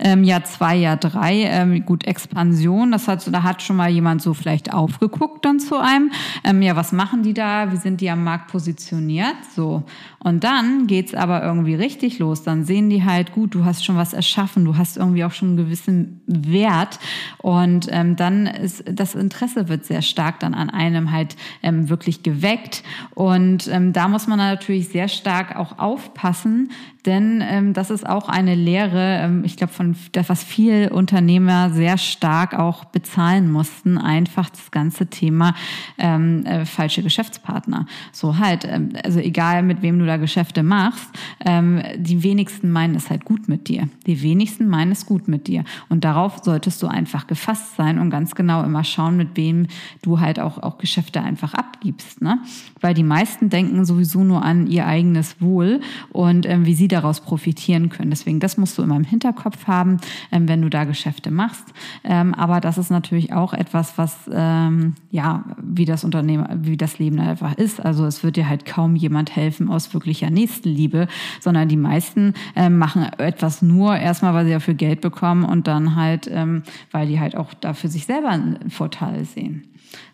Ähm, 0.00 0.22
Jahr 0.22 0.44
zwei, 0.44 0.76
Jahr 0.76 0.98
drei, 0.98 1.44
ähm, 1.44 1.86
gut, 1.86 2.06
Expansion, 2.06 2.92
das 2.92 3.08
hat, 3.08 3.26
da 3.32 3.42
hat 3.42 3.62
schon 3.62 3.76
mal 3.76 3.88
jemand 3.88 4.20
so 4.20 4.34
vielleicht 4.34 4.70
aufgeguckt 4.70 5.46
dann 5.46 5.60
zu 5.60 5.78
einem. 5.78 6.10
Ähm, 6.44 6.60
ja, 6.60 6.76
was 6.76 6.92
machen 6.92 7.22
die 7.22 7.32
da? 7.32 7.72
Wie 7.72 7.78
sind 7.78 8.02
die 8.02 8.10
am 8.10 8.22
Markt 8.22 8.48
positioniert? 8.50 9.36
So. 9.56 9.82
Und 10.18 10.44
dann 10.44 10.86
geht's 10.86 11.14
aber 11.14 11.42
irgendwie 11.42 11.74
richtig 11.74 12.18
los. 12.18 12.42
Dann 12.42 12.66
sehen 12.66 12.90
die 12.90 13.02
halt, 13.02 13.32
gut, 13.32 13.54
du 13.54 13.64
hast 13.64 13.82
schon 13.82 13.96
was 13.96 14.12
erschaffen, 14.12 14.66
du 14.66 14.76
hast 14.76 14.89
irgendwie 14.96 15.24
auch 15.24 15.32
schon 15.32 15.48
einen 15.48 15.56
gewissen 15.56 16.20
Wert. 16.26 16.98
Und 17.38 17.88
ähm, 17.90 18.16
dann 18.16 18.46
ist 18.46 18.84
das 18.86 19.14
Interesse 19.14 19.68
wird 19.68 19.84
sehr 19.84 20.02
stark 20.02 20.40
dann 20.40 20.54
an 20.54 20.70
einem 20.70 21.12
halt 21.12 21.36
ähm, 21.62 21.88
wirklich 21.88 22.22
geweckt. 22.22 22.82
Und 23.14 23.68
ähm, 23.68 23.92
da 23.92 24.08
muss 24.08 24.26
man 24.26 24.38
natürlich 24.38 24.88
sehr 24.88 25.08
stark 25.08 25.56
auch 25.56 25.78
aufpassen, 25.78 26.70
denn 27.06 27.42
ähm, 27.42 27.72
das 27.72 27.90
ist 27.90 28.06
auch 28.06 28.28
eine 28.28 28.54
Lehre, 28.54 29.20
ähm, 29.22 29.42
ich 29.44 29.56
glaube, 29.56 29.72
von 29.72 29.96
was 30.26 30.44
viele 30.44 30.90
Unternehmer 30.90 31.70
sehr 31.70 31.98
stark 31.98 32.54
auch 32.54 32.84
bezahlen 32.84 33.50
mussten, 33.50 33.96
einfach 33.98 34.50
das 34.50 34.70
ganze 34.70 35.06
Thema 35.06 35.54
ähm, 35.98 36.44
äh, 36.44 36.64
falsche 36.66 37.02
Geschäftspartner. 37.02 37.86
So 38.12 38.38
halt, 38.38 38.64
ähm, 38.64 38.90
also 39.02 39.18
egal 39.18 39.62
mit 39.62 39.82
wem 39.82 39.98
du 39.98 40.06
da 40.06 40.16
Geschäfte 40.16 40.62
machst, 40.62 41.08
ähm, 41.44 41.82
die 41.96 42.22
wenigsten 42.22 42.70
meinen 42.70 42.94
es 42.94 43.08
halt 43.08 43.24
gut 43.24 43.48
mit 43.48 43.68
dir. 43.68 43.88
Die 44.06 44.22
wenigsten 44.22 44.68
meinen 44.68 44.92
es 44.92 45.06
gut 45.06 45.28
mit 45.28 45.46
dir. 45.46 45.64
Und 45.88 46.04
darauf 46.04 46.38
solltest 46.42 46.82
du 46.82 46.86
einfach 46.86 47.26
gefasst 47.26 47.76
sein 47.76 47.98
und 47.98 48.10
ganz 48.10 48.34
genau 48.34 48.62
immer 48.62 48.84
schauen, 48.84 49.16
mit 49.16 49.36
wem 49.36 49.66
du 50.02 50.20
halt 50.20 50.38
auch, 50.38 50.58
auch 50.58 50.78
Geschäfte 50.78 51.22
einfach 51.22 51.54
abgibst. 51.54 52.20
Ne? 52.20 52.38
Weil 52.80 52.94
die 52.94 53.02
meisten 53.02 53.48
denken 53.48 53.84
sowieso 53.84 54.22
nur 54.22 54.42
an 54.42 54.66
ihr 54.66 54.86
eigenes 54.86 55.40
Wohl 55.40 55.80
und 56.10 56.46
ähm, 56.46 56.66
wie 56.66 56.74
sie 56.74 56.89
daraus 56.92 57.20
profitieren 57.20 57.88
können. 57.88 58.10
Deswegen, 58.10 58.40
das 58.40 58.56
musst 58.56 58.76
du 58.78 58.82
immer 58.82 58.96
im 58.96 59.04
Hinterkopf 59.04 59.66
haben, 59.66 59.98
ähm, 60.32 60.48
wenn 60.48 60.62
du 60.62 60.68
da 60.68 60.84
Geschäfte 60.84 61.30
machst. 61.30 61.64
Ähm, 62.04 62.34
aber 62.34 62.60
das 62.60 62.78
ist 62.78 62.90
natürlich 62.90 63.32
auch 63.32 63.52
etwas, 63.52 63.96
was, 63.96 64.16
ähm, 64.32 64.94
ja, 65.10 65.44
wie 65.60 65.84
das 65.84 66.04
Unternehmen, 66.04 66.46
wie 66.64 66.76
das 66.76 66.98
Leben 66.98 67.18
einfach 67.20 67.54
ist. 67.56 67.84
Also 67.84 68.04
es 68.06 68.22
wird 68.22 68.36
dir 68.36 68.48
halt 68.48 68.64
kaum 68.64 68.96
jemand 68.96 69.34
helfen 69.34 69.68
aus 69.68 69.92
wirklicher 69.94 70.30
Nächstenliebe, 70.30 71.08
sondern 71.40 71.68
die 71.68 71.76
meisten 71.76 72.34
ähm, 72.56 72.78
machen 72.78 73.04
etwas 73.18 73.62
nur 73.62 73.96
erstmal, 73.96 74.34
weil 74.34 74.46
sie 74.46 74.52
dafür 74.52 74.74
Geld 74.74 75.00
bekommen 75.00 75.44
und 75.44 75.66
dann 75.66 75.96
halt, 75.96 76.28
ähm, 76.32 76.62
weil 76.90 77.06
die 77.06 77.20
halt 77.20 77.36
auch 77.36 77.54
dafür 77.54 77.90
sich 77.90 78.06
selber 78.06 78.28
einen 78.28 78.70
Vorteil 78.70 79.24
sehen. 79.24 79.64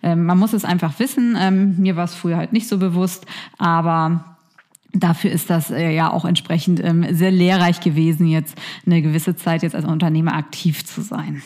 Ähm, 0.03 0.25
man 0.25 0.39
muss 0.39 0.53
es 0.53 0.65
einfach 0.65 0.99
wissen. 0.99 1.37
Mir 1.79 1.97
war 1.97 2.05
es 2.05 2.15
früher 2.15 2.37
halt 2.37 2.53
nicht 2.53 2.69
so 2.69 2.79
bewusst, 2.79 3.27
aber 3.59 4.36
Dafür 4.99 5.31
ist 5.31 5.51
das 5.51 5.71
äh, 5.71 5.91
ja 5.95 6.11
auch 6.13 6.25
entsprechend 6.25 6.83
ähm, 6.83 7.07
sehr 7.11 7.31
lehrreich 7.31 7.81
gewesen, 7.81 8.27
jetzt 8.27 8.57
eine 8.87 9.03
gewisse 9.03 9.37
Zeit 9.37 9.63
jetzt 9.63 9.75
als 9.75 9.85
Unternehmer 9.85 10.35
aktiv 10.35 10.85
zu 10.87 11.03
sein. 11.03 11.43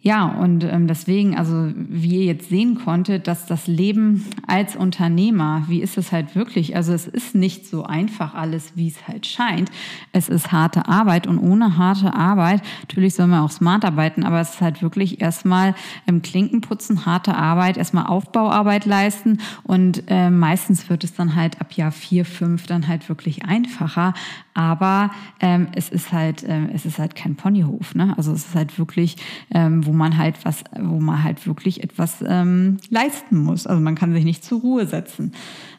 Ja, 0.00 0.26
und 0.26 0.62
ähm, 0.62 0.86
deswegen, 0.86 1.36
also 1.36 1.72
wie 1.74 2.18
ihr 2.18 2.24
jetzt 2.24 2.48
sehen 2.48 2.76
konntet, 2.76 3.26
dass 3.26 3.46
das 3.46 3.66
Leben 3.66 4.24
als 4.46 4.76
Unternehmer, 4.76 5.64
wie 5.66 5.82
ist 5.82 5.98
es 5.98 6.12
halt 6.12 6.36
wirklich? 6.36 6.76
Also 6.76 6.92
es 6.92 7.08
ist 7.08 7.34
nicht 7.34 7.66
so 7.66 7.82
einfach 7.82 8.34
alles, 8.34 8.76
wie 8.76 8.86
es 8.86 9.08
halt 9.08 9.26
scheint. 9.26 9.72
Es 10.12 10.28
ist 10.28 10.52
harte 10.52 10.86
Arbeit 10.86 11.26
und 11.26 11.40
ohne 11.40 11.78
harte 11.78 12.14
Arbeit, 12.14 12.62
natürlich 12.82 13.14
soll 13.14 13.26
man 13.26 13.42
auch 13.42 13.50
smart 13.50 13.84
arbeiten, 13.84 14.22
aber 14.22 14.40
es 14.40 14.50
ist 14.50 14.60
halt 14.60 14.82
wirklich 14.82 15.20
erstmal 15.20 15.74
im 16.06 16.22
Klinkenputzen, 16.22 17.04
harte 17.04 17.34
Arbeit, 17.34 17.76
erstmal 17.76 18.06
Aufbauarbeit 18.06 18.86
leisten 18.86 19.38
und 19.64 20.04
äh, 20.06 20.30
meistens 20.30 20.88
wird 20.88 21.02
es 21.02 21.14
dann 21.14 21.34
halt 21.34 21.60
ab 21.60 21.72
Jahr 21.72 21.90
vier, 21.90 22.24
fünf 22.24 22.68
dann 22.68 22.86
halt 22.86 23.08
wirklich 23.08 23.46
einfacher. 23.46 24.14
Aber 24.54 25.12
ähm, 25.38 25.68
es 25.72 25.88
ist 25.88 26.12
halt, 26.12 26.44
ähm, 26.44 26.68
es 26.72 26.84
ist 26.84 26.98
halt 26.98 27.14
kein 27.14 27.36
Ponyhof, 27.36 27.94
ne? 27.94 28.14
Also 28.16 28.32
es 28.32 28.46
ist 28.46 28.54
halt 28.56 28.76
wirklich, 28.76 29.16
ähm, 29.54 29.86
wo 29.88 29.92
man 29.94 30.18
halt 30.18 30.44
was, 30.44 30.62
wo 30.78 31.00
man 31.00 31.24
halt 31.24 31.46
wirklich 31.46 31.82
etwas 31.82 32.22
ähm, 32.26 32.76
leisten 32.90 33.38
muss. 33.38 33.66
Also 33.66 33.80
man 33.80 33.94
kann 33.94 34.12
sich 34.12 34.24
nicht 34.24 34.44
zur 34.44 34.60
Ruhe 34.60 34.86
setzen. 34.86 35.32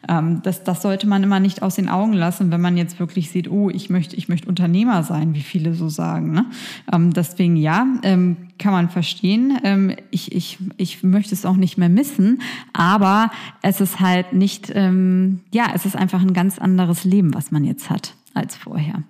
Ähm, 0.07 0.41
das, 0.41 0.63
das 0.63 0.81
sollte 0.81 1.07
man 1.07 1.23
immer 1.23 1.39
nicht 1.39 1.61
aus 1.61 1.75
den 1.75 1.87
Augen 1.87 2.13
lassen, 2.13 2.51
wenn 2.51 2.59
man 2.59 2.75
jetzt 2.75 2.99
wirklich 2.99 3.29
sieht, 3.29 3.49
oh, 3.51 3.69
ich 3.69 3.89
möchte, 3.89 4.15
ich 4.15 4.27
möchte 4.27 4.49
Unternehmer 4.49 5.03
sein, 5.03 5.35
wie 5.35 5.41
viele 5.41 5.75
so 5.75 5.89
sagen. 5.89 6.31
Ne? 6.31 6.45
Ähm, 6.91 7.13
deswegen 7.13 7.55
ja, 7.55 7.85
ähm, 8.01 8.35
kann 8.57 8.73
man 8.73 8.89
verstehen. 8.89 9.57
Ähm, 9.63 9.95
ich, 10.09 10.31
ich, 10.31 10.57
ich 10.77 11.03
möchte 11.03 11.35
es 11.35 11.45
auch 11.45 11.55
nicht 11.55 11.77
mehr 11.77 11.89
missen, 11.89 12.41
aber 12.73 13.31
es 13.61 13.79
ist 13.79 13.99
halt 13.99 14.33
nicht, 14.33 14.71
ähm, 14.73 15.41
ja, 15.53 15.67
es 15.75 15.85
ist 15.85 15.95
einfach 15.95 16.21
ein 16.21 16.33
ganz 16.33 16.57
anderes 16.57 17.03
Leben, 17.03 17.35
was 17.35 17.51
man 17.51 17.63
jetzt 17.63 17.91
hat 17.91 18.15
als 18.39 18.55
vorher. 18.55 19.03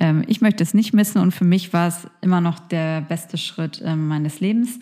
Ähm, 0.00 0.24
ich 0.26 0.40
möchte 0.40 0.62
es 0.62 0.74
nicht 0.74 0.94
missen 0.94 1.20
und 1.20 1.32
für 1.32 1.44
mich 1.44 1.72
war 1.72 1.88
es 1.88 2.06
immer 2.20 2.40
noch 2.40 2.58
der 2.58 3.02
beste 3.02 3.36
Schritt 3.36 3.82
ähm, 3.84 4.08
meines 4.08 4.40
Lebens 4.40 4.78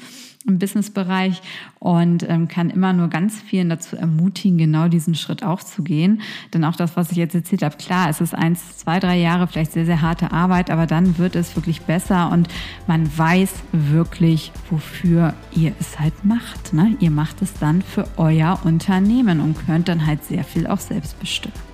im 0.46 0.58
Businessbereich 0.58 1.40
und 1.78 2.28
ähm, 2.28 2.48
kann 2.48 2.70
immer 2.70 2.92
nur 2.92 3.08
ganz 3.08 3.40
vielen 3.40 3.70
dazu 3.70 3.96
ermutigen, 3.96 4.58
genau 4.58 4.88
diesen 4.88 5.14
Schritt 5.14 5.42
auch 5.42 5.62
zu 5.62 5.82
gehen. 5.82 6.20
Denn 6.52 6.64
auch 6.64 6.76
das, 6.76 6.96
was 6.96 7.10
ich 7.10 7.16
jetzt 7.16 7.34
erzählt 7.34 7.62
habe, 7.62 7.76
klar, 7.76 8.10
es 8.10 8.20
ist 8.20 8.34
eins, 8.34 8.78
zwei, 8.78 9.00
drei 9.00 9.18
Jahre 9.18 9.46
vielleicht 9.46 9.72
sehr, 9.72 9.86
sehr 9.86 10.02
harte 10.02 10.32
Arbeit, 10.32 10.70
aber 10.70 10.86
dann 10.86 11.18
wird 11.18 11.34
es 11.36 11.56
wirklich 11.56 11.82
besser 11.82 12.30
und 12.30 12.48
man 12.86 13.10
weiß 13.16 13.54
wirklich, 13.72 14.52
wofür 14.70 15.34
ihr 15.54 15.72
es 15.80 15.98
halt 15.98 16.24
macht. 16.24 16.72
Ne? 16.72 16.96
Ihr 17.00 17.10
macht 17.10 17.40
es 17.42 17.54
dann 17.54 17.82
für 17.82 18.06
euer 18.16 18.60
Unternehmen 18.64 19.40
und 19.40 19.56
könnt 19.66 19.88
dann 19.88 20.06
halt 20.06 20.24
sehr 20.24 20.44
viel 20.44 20.66
auch 20.66 20.80
selbst 20.80 21.18
bestimmen. 21.20 21.73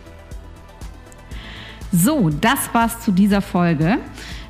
So, 1.92 2.30
das 2.30 2.72
war's 2.72 3.00
zu 3.00 3.10
dieser 3.10 3.42
Folge. 3.42 3.98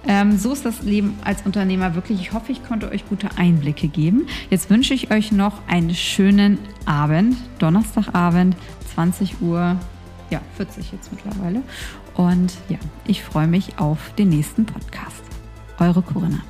Ähm, 0.06 0.38
so 0.38 0.52
ist 0.52 0.64
das 0.64 0.82
Leben 0.82 1.18
als 1.24 1.42
Unternehmer 1.42 1.94
wirklich. 1.94 2.20
Ich 2.20 2.32
hoffe, 2.32 2.52
ich 2.52 2.64
konnte 2.64 2.90
euch 2.90 3.08
gute 3.08 3.28
Einblicke 3.36 3.88
geben. 3.88 4.26
Jetzt 4.50 4.70
wünsche 4.70 4.94
ich 4.94 5.10
euch 5.10 5.32
noch 5.32 5.66
einen 5.66 5.94
schönen 5.94 6.58
Abend, 6.86 7.36
Donnerstagabend, 7.58 8.56
20 8.94 9.40
Uhr, 9.40 9.76
ja, 10.30 10.40
40 10.56 10.92
jetzt 10.92 11.10
mittlerweile. 11.12 11.62
Und 12.14 12.52
ja, 12.68 12.78
ich 13.06 13.22
freue 13.22 13.46
mich 13.46 13.78
auf 13.78 14.14
den 14.16 14.30
nächsten 14.30 14.66
Podcast. 14.66 15.22
Eure 15.78 16.02
Corinna. 16.02 16.40